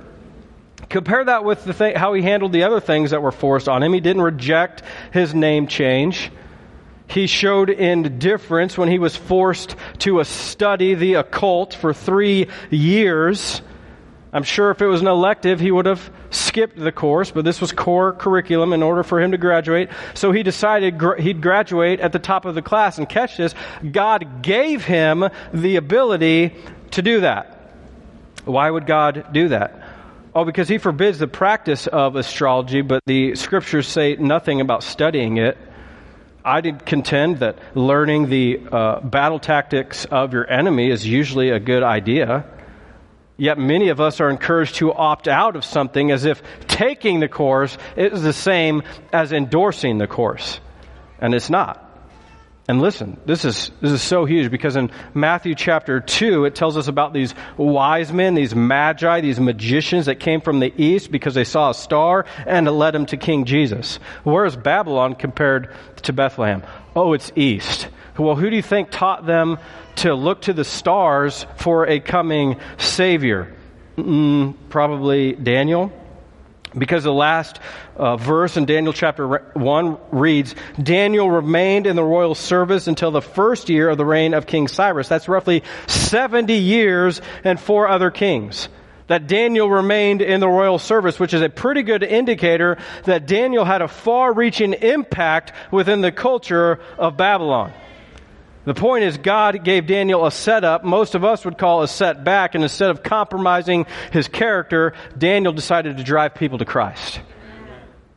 Compare 0.87 1.25
that 1.25 1.43
with 1.43 1.65
the 1.65 1.73
thing, 1.73 1.95
how 1.95 2.13
he 2.13 2.21
handled 2.21 2.53
the 2.53 2.63
other 2.63 2.79
things 2.79 3.11
that 3.11 3.21
were 3.21 3.33
forced 3.33 3.67
on 3.67 3.83
him. 3.83 3.91
He 3.91 3.99
didn't 3.99 4.21
reject 4.21 4.81
his 5.11 5.35
name 5.35 5.67
change. 5.67 6.31
He 7.07 7.27
showed 7.27 7.69
indifference 7.69 8.77
when 8.77 8.87
he 8.87 8.97
was 8.97 9.17
forced 9.17 9.75
to 9.99 10.23
study 10.23 10.95
the 10.95 11.15
occult 11.15 11.73
for 11.73 11.93
three 11.93 12.47
years. 12.69 13.61
I'm 14.31 14.43
sure 14.43 14.69
if 14.69 14.81
it 14.81 14.85
was 14.85 15.01
an 15.01 15.07
elective, 15.07 15.59
he 15.59 15.71
would 15.71 15.87
have 15.87 16.11
skipped 16.29 16.77
the 16.77 16.91
course, 16.91 17.31
but 17.31 17.45
this 17.45 17.59
was 17.59 17.71
core 17.71 18.13
curriculum 18.13 18.73
in 18.73 18.83
order 18.83 19.01
for 19.01 19.19
him 19.19 19.31
to 19.31 19.39
graduate. 19.39 19.89
So 20.13 20.31
he 20.31 20.43
decided 20.43 21.01
he'd 21.19 21.41
graduate 21.41 21.99
at 21.99 22.13
the 22.13 22.19
top 22.19 22.45
of 22.45 22.53
the 22.53 22.61
class. 22.61 22.99
And 22.99 23.09
catch 23.09 23.37
this 23.37 23.55
God 23.91 24.43
gave 24.43 24.85
him 24.85 25.25
the 25.51 25.77
ability 25.77 26.53
to 26.91 27.01
do 27.01 27.21
that. 27.21 27.55
Why 28.45 28.69
would 28.69 28.85
God 28.85 29.27
do 29.31 29.49
that? 29.49 29.81
Oh, 30.35 30.45
because 30.45 30.67
he 30.67 30.77
forbids 30.77 31.17
the 31.17 31.27
practice 31.27 31.87
of 31.87 32.15
astrology, 32.15 32.81
but 32.81 33.01
the 33.07 33.35
scriptures 33.35 33.87
say 33.87 34.15
nothing 34.15 34.61
about 34.61 34.83
studying 34.83 35.37
it. 35.37 35.57
I 36.45 36.61
did 36.61 36.85
contend 36.85 37.39
that 37.39 37.57
learning 37.75 38.29
the 38.29 38.61
uh, 38.71 38.99
battle 39.01 39.39
tactics 39.39 40.05
of 40.05 40.33
your 40.33 40.49
enemy 40.49 40.91
is 40.91 41.05
usually 41.05 41.49
a 41.49 41.59
good 41.59 41.83
idea. 41.83 42.45
Yet 43.39 43.57
many 43.57 43.87
of 43.87 44.01
us 44.01 44.19
are 44.19 44.29
encouraged 44.29 44.75
to 44.75 44.93
opt 44.93 45.29
out 45.29 45.55
of 45.55 45.63
something 45.63 46.11
as 46.11 46.25
if 46.25 46.43
taking 46.67 47.21
the 47.21 47.29
course 47.29 47.77
is 47.95 48.21
the 48.21 48.33
same 48.33 48.83
as 49.13 49.31
endorsing 49.31 49.97
the 49.97 50.07
course. 50.07 50.59
And 51.19 51.33
it's 51.33 51.49
not. 51.49 51.88
And 52.69 52.83
listen, 52.83 53.19
this 53.25 53.45
is, 53.45 53.71
this 53.81 53.91
is 53.91 54.03
so 54.03 54.25
huge 54.25 54.51
because 54.51 54.75
in 54.75 54.91
Matthew 55.15 55.55
chapter 55.55 55.99
2, 55.99 56.45
it 56.45 56.53
tells 56.53 56.77
us 56.77 56.87
about 56.87 57.13
these 57.13 57.33
wise 57.57 58.13
men, 58.13 58.35
these 58.35 58.53
magi, 58.53 59.21
these 59.21 59.39
magicians 59.39 60.05
that 60.05 60.19
came 60.19 60.39
from 60.39 60.59
the 60.59 60.71
east 60.77 61.11
because 61.11 61.33
they 61.33 61.45
saw 61.45 61.71
a 61.71 61.73
star 61.73 62.27
and 62.45 62.67
it 62.67 62.71
led 62.71 62.93
them 62.93 63.07
to 63.07 63.17
King 63.17 63.45
Jesus. 63.45 63.97
Where 64.23 64.45
is 64.45 64.55
Babylon 64.55 65.15
compared 65.15 65.73
to 66.03 66.13
Bethlehem? 66.13 66.61
Oh, 66.95 67.13
it's 67.13 67.31
east. 67.35 67.87
Well, 68.19 68.35
who 68.35 68.51
do 68.51 68.55
you 68.55 68.61
think 68.61 68.91
taught 68.91 69.25
them 69.25 69.57
to 69.95 70.13
look 70.13 70.43
to 70.43 70.53
the 70.53 70.63
stars 70.63 71.47
for 71.55 71.87
a 71.87 71.99
coming 71.99 72.57
Savior? 72.77 73.51
Mm, 73.97 74.53
probably 74.69 75.33
Daniel. 75.33 75.91
Because 76.77 77.03
the 77.03 77.13
last 77.13 77.59
uh, 77.97 78.15
verse 78.15 78.55
in 78.55 78.65
Daniel 78.65 78.93
chapter 78.93 79.27
1 79.27 79.97
reads 80.11 80.53
Daniel 80.81 81.29
remained 81.29 81.87
in 81.87 81.95
the 81.95 82.03
royal 82.03 82.35
service 82.35 82.87
until 82.87 83.09
the 83.09 83.21
first 83.21 83.69
year 83.69 83.89
of 83.89 83.97
the 83.97 84.05
reign 84.05 84.33
of 84.33 84.45
King 84.45 84.67
Cyrus. 84.67 85.07
That's 85.07 85.27
roughly 85.27 85.63
70 85.87 86.53
years 86.53 87.21
and 87.43 87.59
four 87.59 87.87
other 87.87 88.11
kings. 88.11 88.69
That 89.07 89.25
Daniel 89.25 89.67
remained 89.67 90.21
in 90.21 90.39
the 90.39 90.47
royal 90.47 90.77
service, 90.77 91.19
which 91.19 91.33
is 91.33 91.41
a 91.41 91.49
pretty 91.49 91.81
good 91.81 92.03
indicator 92.03 92.77
that 93.05 93.25
Daniel 93.25 93.65
had 93.65 93.81
a 93.81 93.87
far 93.87 94.31
reaching 94.31 94.73
impact 94.73 95.53
within 95.71 96.01
the 96.01 96.11
culture 96.11 96.79
of 96.99 97.17
Babylon. 97.17 97.73
The 98.65 98.73
point 98.73 99.05
is, 99.05 99.17
God 99.17 99.63
gave 99.63 99.87
Daniel 99.87 100.25
a 100.25 100.31
setup 100.31 100.83
most 100.83 101.15
of 101.15 101.23
us 101.23 101.45
would 101.45 101.57
call 101.57 101.81
a 101.81 101.87
setback, 101.87 102.55
and 102.55 102.63
instead 102.63 102.89
of 102.89 103.03
compromising 103.03 103.85
his 104.11 104.27
character, 104.27 104.93
Daniel 105.17 105.53
decided 105.53 105.97
to 105.97 106.03
drive 106.03 106.35
people 106.35 106.57
to 106.57 106.65
Christ, 106.65 107.21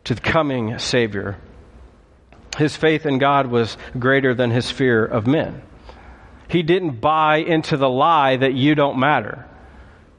to 0.05 0.15
the 0.15 0.21
coming 0.21 0.79
Savior. 0.79 1.39
His 2.59 2.77
faith 2.77 3.07
in 3.07 3.19
God 3.19 3.47
was 3.47 3.77
greater 3.99 4.35
than 4.35 4.51
his 4.51 4.71
fear 4.71 5.05
of 5.05 5.27
men. 5.27 5.63
He 6.49 6.63
didn't 6.63 7.01
buy 7.01 7.39
into 7.39 7.79
the 7.79 7.89
lie 7.89 8.37
that 8.37 8.53
you 8.53 8.75
don't 8.75 8.99
matter. 8.99 9.47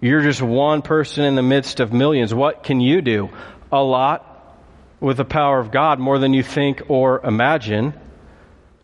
You're 0.02 0.22
just 0.22 0.42
one 0.42 0.82
person 0.82 1.26
in 1.26 1.36
the 1.36 1.44
midst 1.44 1.80
of 1.80 1.94
millions. 1.94 2.34
What 2.34 2.64
can 2.64 2.82
you 2.82 3.02
do? 3.02 3.30
A 3.72 3.84
lot 3.84 4.58
with 5.00 5.18
the 5.18 5.26
power 5.26 5.60
of 5.60 5.70
God, 5.70 6.00
more 6.00 6.18
than 6.18 6.34
you 6.34 6.44
think 6.44 6.82
or 6.88 7.22
imagine. 7.24 7.94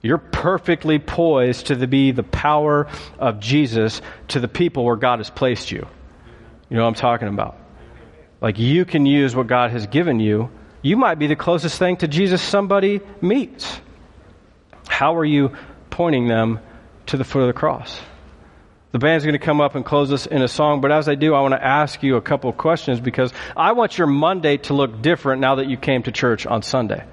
You're 0.02 0.18
perfectly 0.18 0.98
poised 0.98 1.68
to 1.68 1.88
be 1.88 2.12
the 2.12 2.24
power 2.24 2.88
of 3.18 3.40
Jesus 3.40 4.02
to 4.30 4.40
the 4.40 4.48
people 4.48 4.86
where 4.86 4.96
God 4.96 5.20
has 5.20 5.30
placed 5.30 5.72
you. 5.72 5.86
You 6.70 6.78
know 6.78 6.84
what 6.84 6.90
I'm 6.90 6.96
talking 6.96 7.28
about? 7.28 7.58
Like 8.42 8.60
you 8.60 8.86
can 8.86 9.06
use 9.06 9.36
what 9.36 9.48
God 9.48 9.72
has 9.72 9.88
given 9.88 10.20
you. 10.20 10.50
You 10.82 10.96
might 10.96 11.16
be 11.16 11.28
the 11.28 11.36
closest 11.36 11.78
thing 11.78 11.98
to 11.98 12.08
Jesus 12.08 12.42
somebody 12.42 13.02
meets. 13.22 13.82
How 14.88 15.18
are 15.18 15.26
you 15.26 15.56
pointing 15.90 16.28
them 16.28 16.60
to 17.08 17.18
the 17.18 17.26
foot 17.26 17.42
of 17.42 17.48
the 17.48 17.54
cross? 17.54 18.00
The 18.92 19.00
band's 19.00 19.26
going 19.26 19.38
to 19.38 19.46
come 19.46 19.62
up 19.62 19.76
and 19.76 19.86
close 19.86 20.12
us 20.12 20.26
in 20.26 20.42
a 20.42 20.48
song, 20.48 20.82
but 20.82 20.92
as 20.92 21.08
I 21.08 21.16
do, 21.16 21.36
I 21.36 21.42
want 21.42 21.54
to 21.54 21.64
ask 21.64 22.02
you 22.02 22.16
a 22.16 22.22
couple 22.22 22.50
of 22.50 22.58
questions 22.58 23.00
because 23.00 23.32
I 23.56 23.74
want 23.74 23.98
your 23.98 24.08
Monday 24.08 24.58
to 24.58 24.74
look 24.74 25.02
different 25.02 25.42
now 25.42 25.56
that 25.56 25.68
you 25.68 25.78
came 25.78 26.04
to 26.04 26.12
church 26.12 26.48
on 26.48 26.64
Sunday. 26.64 27.04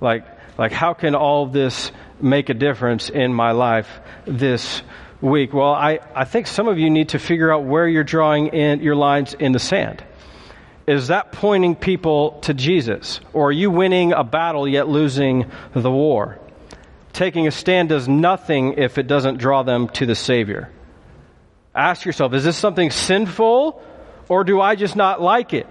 Like, 0.00 0.26
like 0.58 0.70
how 0.70 0.94
can 0.94 1.16
all 1.16 1.46
this 1.46 1.90
make 2.20 2.48
a 2.48 2.54
difference 2.54 3.10
in 3.10 3.32
my 3.32 3.52
life 3.52 3.88
this 4.26 4.82
week? 5.20 5.52
Well, 5.52 5.72
I, 5.72 6.00
I 6.14 6.24
think 6.24 6.46
some 6.46 6.68
of 6.68 6.78
you 6.78 6.90
need 6.90 7.10
to 7.10 7.18
figure 7.18 7.52
out 7.52 7.64
where 7.64 7.86
you're 7.86 8.04
drawing 8.04 8.48
in 8.48 8.80
your 8.80 8.96
lines 8.96 9.34
in 9.34 9.52
the 9.52 9.58
sand. 9.58 10.04
is 10.86 11.08
that 11.08 11.32
pointing 11.32 11.76
people 11.76 12.40
to 12.42 12.54
Jesus? 12.54 13.20
Or 13.32 13.48
are 13.48 13.52
you 13.52 13.70
winning 13.70 14.12
a 14.12 14.24
battle 14.24 14.66
yet 14.66 14.88
losing 14.88 15.50
the 15.74 15.90
war? 15.90 16.38
Taking 17.12 17.46
a 17.46 17.50
stand 17.50 17.88
does 17.88 18.08
nothing 18.08 18.74
if 18.78 18.96
it 18.96 19.06
doesn't 19.06 19.38
draw 19.38 19.62
them 19.62 19.88
to 19.90 20.06
the 20.06 20.14
Savior. 20.14 20.70
Ask 21.74 22.04
yourself, 22.04 22.32
is 22.32 22.44
this 22.44 22.56
something 22.56 22.90
sinful 22.90 23.82
or 24.28 24.44
do 24.44 24.60
I 24.60 24.76
just 24.76 24.96
not 24.96 25.20
like 25.20 25.52
it? 25.52 25.66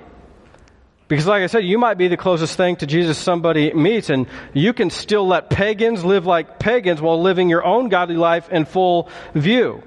Because, 1.08 1.26
like 1.26 1.42
I 1.42 1.48
said, 1.48 1.64
you 1.64 1.78
might 1.78 1.98
be 1.98 2.10
the 2.10 2.18
closest 2.18 2.58
thing 2.58 2.76
to 2.78 2.86
Jesus 2.86 3.18
somebody 3.18 3.74
meets, 3.74 4.10
and 4.10 4.28
you 4.54 4.74
can 4.74 4.90
still 4.90 5.26
let 5.26 5.50
pagans 5.50 6.04
live 6.04 6.26
like 6.26 6.60
pagans 6.60 7.02
while 7.02 7.22
living 7.22 7.50
your 7.50 7.64
own 7.64 7.88
godly 7.88 8.18
life 8.18 8.50
in 8.50 8.66
full 8.66 9.10
view. 9.34 9.82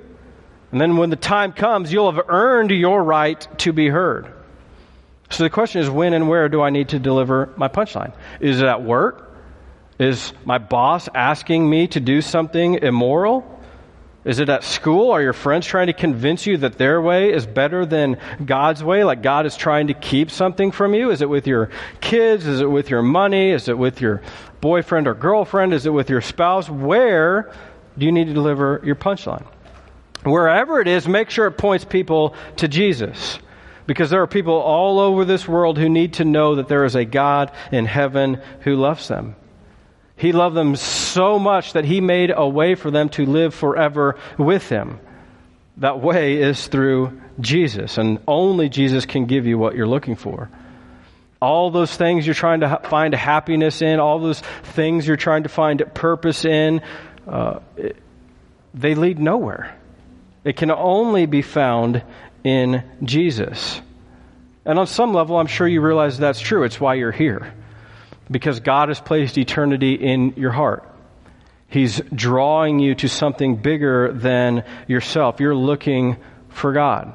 And 0.72 0.80
then 0.80 0.96
when 0.96 1.10
the 1.10 1.16
time 1.16 1.52
comes, 1.52 1.92
you'll 1.92 2.10
have 2.10 2.24
earned 2.28 2.70
your 2.70 3.02
right 3.02 3.46
to 3.58 3.72
be 3.72 3.88
heard. 3.88 4.32
So 5.30 5.44
the 5.44 5.50
question 5.50 5.82
is 5.82 5.90
when 5.90 6.14
and 6.14 6.28
where 6.28 6.48
do 6.48 6.62
I 6.62 6.70
need 6.70 6.90
to 6.90 6.98
deliver 6.98 7.52
my 7.56 7.68
punchline? 7.68 8.14
Is 8.40 8.60
it 8.60 8.66
at 8.66 8.82
work? 8.82 9.26
Is 9.98 10.32
my 10.44 10.58
boss 10.58 11.08
asking 11.14 11.68
me 11.68 11.88
to 11.88 12.00
do 12.00 12.22
something 12.22 12.74
immoral? 12.76 13.59
Is 14.22 14.38
it 14.38 14.50
at 14.50 14.64
school? 14.64 15.12
Are 15.12 15.22
your 15.22 15.32
friends 15.32 15.66
trying 15.66 15.86
to 15.86 15.94
convince 15.94 16.46
you 16.46 16.58
that 16.58 16.76
their 16.76 17.00
way 17.00 17.32
is 17.32 17.46
better 17.46 17.86
than 17.86 18.18
God's 18.44 18.84
way? 18.84 19.02
Like 19.02 19.22
God 19.22 19.46
is 19.46 19.56
trying 19.56 19.86
to 19.86 19.94
keep 19.94 20.30
something 20.30 20.72
from 20.72 20.92
you? 20.92 21.10
Is 21.10 21.22
it 21.22 21.28
with 21.28 21.46
your 21.46 21.70
kids? 22.02 22.46
Is 22.46 22.60
it 22.60 22.70
with 22.70 22.90
your 22.90 23.00
money? 23.00 23.50
Is 23.50 23.68
it 23.68 23.78
with 23.78 24.02
your 24.02 24.20
boyfriend 24.60 25.08
or 25.08 25.14
girlfriend? 25.14 25.72
Is 25.72 25.86
it 25.86 25.92
with 25.92 26.10
your 26.10 26.20
spouse? 26.20 26.68
Where 26.68 27.50
do 27.96 28.04
you 28.04 28.12
need 28.12 28.26
to 28.26 28.34
deliver 28.34 28.82
your 28.84 28.94
punchline? 28.94 29.46
Wherever 30.22 30.80
it 30.80 30.88
is, 30.88 31.08
make 31.08 31.30
sure 31.30 31.46
it 31.46 31.52
points 31.52 31.86
people 31.86 32.34
to 32.56 32.68
Jesus. 32.68 33.38
Because 33.86 34.10
there 34.10 34.20
are 34.20 34.26
people 34.26 34.54
all 34.54 35.00
over 35.00 35.24
this 35.24 35.48
world 35.48 35.78
who 35.78 35.88
need 35.88 36.14
to 36.14 36.26
know 36.26 36.56
that 36.56 36.68
there 36.68 36.84
is 36.84 36.94
a 36.94 37.06
God 37.06 37.52
in 37.72 37.86
heaven 37.86 38.40
who 38.60 38.76
loves 38.76 39.08
them. 39.08 39.34
He 40.20 40.32
loved 40.32 40.54
them 40.54 40.76
so 40.76 41.38
much 41.38 41.72
that 41.72 41.86
he 41.86 42.02
made 42.02 42.30
a 42.30 42.46
way 42.46 42.74
for 42.74 42.90
them 42.90 43.08
to 43.10 43.24
live 43.24 43.54
forever 43.54 44.18
with 44.36 44.68
him. 44.68 45.00
That 45.78 46.02
way 46.02 46.36
is 46.36 46.66
through 46.66 47.18
Jesus, 47.40 47.96
and 47.96 48.18
only 48.28 48.68
Jesus 48.68 49.06
can 49.06 49.24
give 49.24 49.46
you 49.46 49.56
what 49.56 49.74
you're 49.74 49.88
looking 49.88 50.16
for. 50.16 50.50
All 51.40 51.70
those 51.70 51.96
things 51.96 52.26
you're 52.26 52.34
trying 52.34 52.60
to 52.60 52.82
find 52.84 53.14
happiness 53.14 53.80
in, 53.80 53.98
all 53.98 54.18
those 54.18 54.40
things 54.62 55.08
you're 55.08 55.16
trying 55.16 55.44
to 55.44 55.48
find 55.48 55.82
purpose 55.94 56.44
in, 56.44 56.82
uh, 57.26 57.60
it, 57.78 57.96
they 58.74 58.94
lead 58.94 59.18
nowhere. 59.18 59.74
It 60.44 60.54
can 60.54 60.70
only 60.70 61.24
be 61.24 61.40
found 61.40 62.02
in 62.44 62.84
Jesus. 63.02 63.80
And 64.66 64.78
on 64.78 64.86
some 64.86 65.14
level, 65.14 65.38
I'm 65.38 65.46
sure 65.46 65.66
you 65.66 65.80
realize 65.80 66.18
that's 66.18 66.40
true. 66.40 66.64
It's 66.64 66.78
why 66.78 66.96
you're 66.96 67.10
here. 67.10 67.54
Because 68.30 68.60
God 68.60 68.88
has 68.88 69.00
placed 69.00 69.36
eternity 69.38 69.94
in 69.94 70.34
your 70.36 70.52
heart. 70.52 70.86
He's 71.68 72.00
drawing 72.14 72.80
you 72.80 72.94
to 72.96 73.08
something 73.08 73.56
bigger 73.56 74.12
than 74.12 74.64
yourself. 74.88 75.40
You're 75.40 75.54
looking 75.54 76.16
for 76.48 76.72
God. 76.72 77.14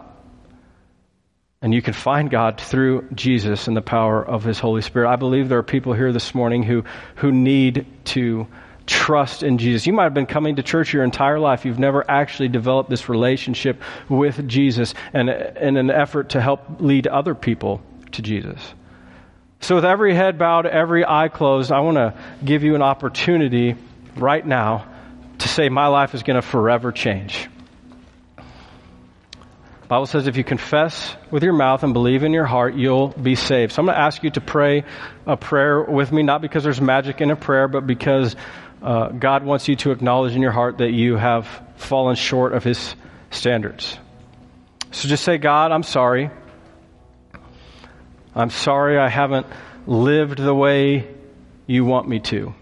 And 1.62 1.74
you 1.74 1.82
can 1.82 1.94
find 1.94 2.30
God 2.30 2.62
through 2.62 3.10
Jesus 3.14 3.68
and 3.68 3.76
the 3.76 3.82
power 3.82 4.24
of 4.24 4.44
His 4.44 4.60
Holy 4.60 4.82
Spirit. 4.82 5.10
I 5.10 5.16
believe 5.16 5.50
there 5.50 5.58
are 5.58 5.64
people 5.64 5.94
here 5.94 6.14
this 6.14 6.36
morning 6.36 6.64
who, 6.64 6.84
who 7.16 7.32
need 7.32 7.86
to 8.06 8.48
trust 8.86 9.44
in 9.44 9.58
Jesus. 9.58 9.88
You 9.88 9.94
might 9.94 10.04
have 10.04 10.14
been 10.14 10.26
coming 10.26 10.58
to 10.58 10.64
church 10.64 10.94
your 10.94 11.04
entire 11.04 11.40
life. 11.40 11.66
You've 11.66 11.80
never 11.80 12.10
actually 12.10 12.50
developed 12.50 12.90
this 12.90 13.10
relationship 13.10 13.82
with 14.10 14.48
Jesus 14.48 14.94
and 15.12 15.30
in 15.30 15.78
an 15.78 15.90
effort 15.90 16.30
to 16.30 16.42
help 16.42 16.80
lead 16.80 17.08
other 17.08 17.36
people 17.36 17.82
to 18.12 18.22
Jesus. 18.22 18.62
So, 19.66 19.74
with 19.74 19.86
every 19.86 20.14
head 20.14 20.38
bowed, 20.38 20.68
every 20.68 21.04
eye 21.04 21.28
closed, 21.28 21.72
I 21.72 21.80
want 21.80 21.98
to 21.98 22.14
give 22.46 22.64
you 22.64 22.76
an 22.76 22.84
opportunity 22.84 23.76
right 24.16 24.46
now 24.46 24.86
to 25.40 25.48
say, 25.48 25.70
My 25.70 25.88
life 25.88 26.14
is 26.14 26.22
going 26.22 26.36
to 26.36 26.44
forever 26.44 26.92
change. 26.92 27.50
Bible 29.88 30.06
says 30.06 30.28
if 30.28 30.38
you 30.38 30.44
confess 30.44 31.16
with 31.32 31.42
your 31.42 31.54
mouth 31.54 31.82
and 31.82 31.94
believe 31.94 32.22
in 32.22 32.32
your 32.32 32.46
heart, 32.46 32.76
you'll 32.76 33.08
be 33.08 33.34
saved. 33.34 33.72
So 33.72 33.82
I'm 33.82 33.88
going 33.88 33.96
to 33.96 34.02
ask 34.02 34.22
you 34.22 34.30
to 34.30 34.42
pray 34.42 34.84
a 35.26 35.36
prayer 35.36 35.82
with 35.82 36.12
me, 36.12 36.22
not 36.22 36.44
because 36.44 36.64
there's 36.64 36.80
magic 36.80 37.20
in 37.20 37.32
a 37.32 37.36
prayer, 37.36 37.68
but 37.68 37.88
because 37.88 38.36
uh, 38.84 39.08
God 39.08 39.44
wants 39.44 39.68
you 39.68 39.76
to 39.78 39.90
acknowledge 39.90 40.36
in 40.36 40.44
your 40.44 40.52
heart 40.52 40.78
that 40.78 40.92
you 40.92 41.16
have 41.16 41.48
fallen 41.78 42.16
short 42.16 42.54
of 42.54 42.64
His 42.64 42.96
standards. 43.32 43.98
So 44.92 45.08
just 45.08 45.24
say, 45.24 45.40
God, 45.40 45.72
I'm 45.72 45.82
sorry. 45.82 46.30
I'm 48.36 48.50
sorry 48.50 49.00
I 49.00 49.08
haven't 49.08 49.48
lived 49.88 50.40
the 50.40 50.54
way 50.54 51.08
you 51.66 51.86
want 51.86 52.08
me 52.08 52.20
to. 52.20 52.54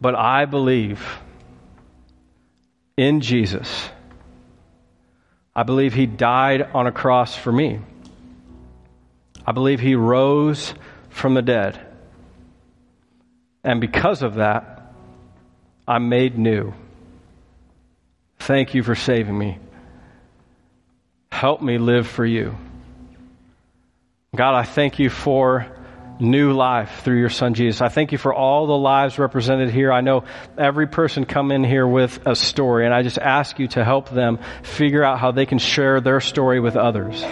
But 0.00 0.14
I 0.14 0.46
believe 0.46 1.06
in 2.96 3.20
Jesus. 3.20 3.90
I 5.54 5.62
believe 5.62 5.92
He 5.92 6.06
died 6.06 6.62
on 6.62 6.86
a 6.86 6.92
cross 6.92 7.36
for 7.36 7.52
me. 7.52 7.80
I 9.46 9.52
believe 9.52 9.80
He 9.80 9.94
rose 9.94 10.72
from 11.10 11.34
the 11.34 11.42
dead. 11.42 11.78
And 13.62 13.80
because 13.80 14.22
of 14.22 14.36
that, 14.36 14.94
I'm 15.86 16.08
made 16.08 16.38
new. 16.38 16.72
Thank 18.38 18.74
you 18.74 18.82
for 18.82 18.94
saving 18.94 19.36
me. 19.36 19.58
Help 21.30 21.60
me 21.60 21.76
live 21.76 22.06
for 22.06 22.24
you. 22.24 22.56
God, 24.36 24.54
I 24.54 24.64
thank 24.64 24.98
you 24.98 25.08
for 25.08 25.66
new 26.20 26.52
life 26.52 27.00
through 27.02 27.18
your 27.18 27.30
son 27.30 27.54
Jesus. 27.54 27.80
I 27.80 27.88
thank 27.88 28.12
you 28.12 28.18
for 28.18 28.34
all 28.34 28.66
the 28.66 28.76
lives 28.76 29.18
represented 29.18 29.70
here. 29.70 29.90
I 29.90 30.02
know 30.02 30.24
every 30.58 30.86
person 30.86 31.24
come 31.24 31.50
in 31.50 31.64
here 31.64 31.86
with 31.86 32.26
a 32.26 32.36
story 32.36 32.84
and 32.84 32.92
I 32.92 33.02
just 33.02 33.18
ask 33.18 33.58
you 33.58 33.68
to 33.68 33.84
help 33.84 34.10
them 34.10 34.38
figure 34.62 35.02
out 35.02 35.18
how 35.18 35.30
they 35.30 35.46
can 35.46 35.58
share 35.58 36.00
their 36.02 36.20
story 36.20 36.60
with 36.60 36.76
others. 36.76 37.24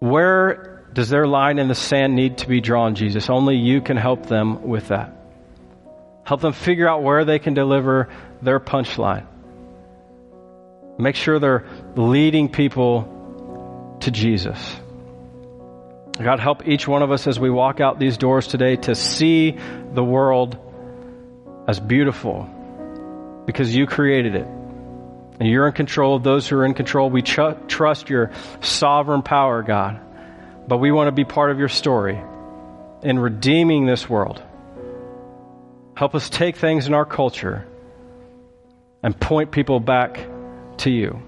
Where 0.00 0.84
does 0.92 1.08
their 1.08 1.26
line 1.26 1.58
in 1.58 1.68
the 1.68 1.74
sand 1.74 2.14
need 2.14 2.38
to 2.38 2.48
be 2.48 2.60
drawn, 2.60 2.94
Jesus? 2.94 3.30
Only 3.30 3.56
you 3.56 3.80
can 3.80 3.96
help 3.96 4.26
them 4.26 4.68
with 4.68 4.88
that. 4.88 5.16
Help 6.24 6.42
them 6.42 6.52
figure 6.52 6.88
out 6.88 7.02
where 7.02 7.24
they 7.24 7.38
can 7.38 7.54
deliver 7.54 8.10
their 8.42 8.60
punchline. 8.60 9.26
Make 10.98 11.16
sure 11.16 11.38
they're 11.38 11.66
leading 11.96 12.50
people 12.50 13.13
to 14.00 14.10
Jesus. 14.10 14.76
God, 16.22 16.38
help 16.38 16.68
each 16.68 16.86
one 16.86 17.02
of 17.02 17.10
us 17.10 17.26
as 17.26 17.40
we 17.40 17.50
walk 17.50 17.80
out 17.80 17.98
these 17.98 18.16
doors 18.16 18.46
today 18.46 18.76
to 18.76 18.94
see 18.94 19.58
the 19.92 20.04
world 20.04 20.56
as 21.66 21.80
beautiful 21.80 22.48
because 23.46 23.74
you 23.74 23.86
created 23.86 24.36
it. 24.36 24.46
And 25.40 25.48
you're 25.48 25.66
in 25.66 25.72
control 25.72 26.14
of 26.14 26.22
those 26.22 26.48
who 26.48 26.56
are 26.56 26.64
in 26.64 26.74
control. 26.74 27.10
We 27.10 27.22
tr- 27.22 27.58
trust 27.66 28.08
your 28.08 28.30
sovereign 28.60 29.22
power, 29.22 29.62
God. 29.62 30.00
But 30.68 30.78
we 30.78 30.92
want 30.92 31.08
to 31.08 31.12
be 31.12 31.24
part 31.24 31.50
of 31.50 31.58
your 31.58 31.68
story 31.68 32.20
in 33.02 33.18
redeeming 33.18 33.86
this 33.86 34.08
world. 34.08 34.40
Help 35.96 36.14
us 36.14 36.30
take 36.30 36.56
things 36.56 36.86
in 36.86 36.94
our 36.94 37.04
culture 37.04 37.66
and 39.02 39.18
point 39.18 39.50
people 39.50 39.80
back 39.80 40.26
to 40.78 40.90
you. 40.90 41.20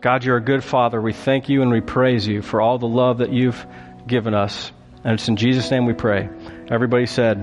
God, 0.00 0.24
you're 0.24 0.38
a 0.38 0.42
good 0.42 0.64
father. 0.64 1.00
We 1.00 1.12
thank 1.12 1.50
you 1.50 1.60
and 1.60 1.70
we 1.70 1.82
praise 1.82 2.26
you 2.26 2.40
for 2.40 2.60
all 2.62 2.78
the 2.78 2.88
love 2.88 3.18
that 3.18 3.32
you've 3.32 3.66
given 4.06 4.32
us. 4.32 4.72
And 5.04 5.14
it's 5.14 5.28
in 5.28 5.36
Jesus' 5.36 5.70
name 5.70 5.84
we 5.84 5.92
pray. 5.92 6.28
Everybody 6.68 7.06
said, 7.06 7.38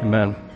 Amen. 0.00 0.47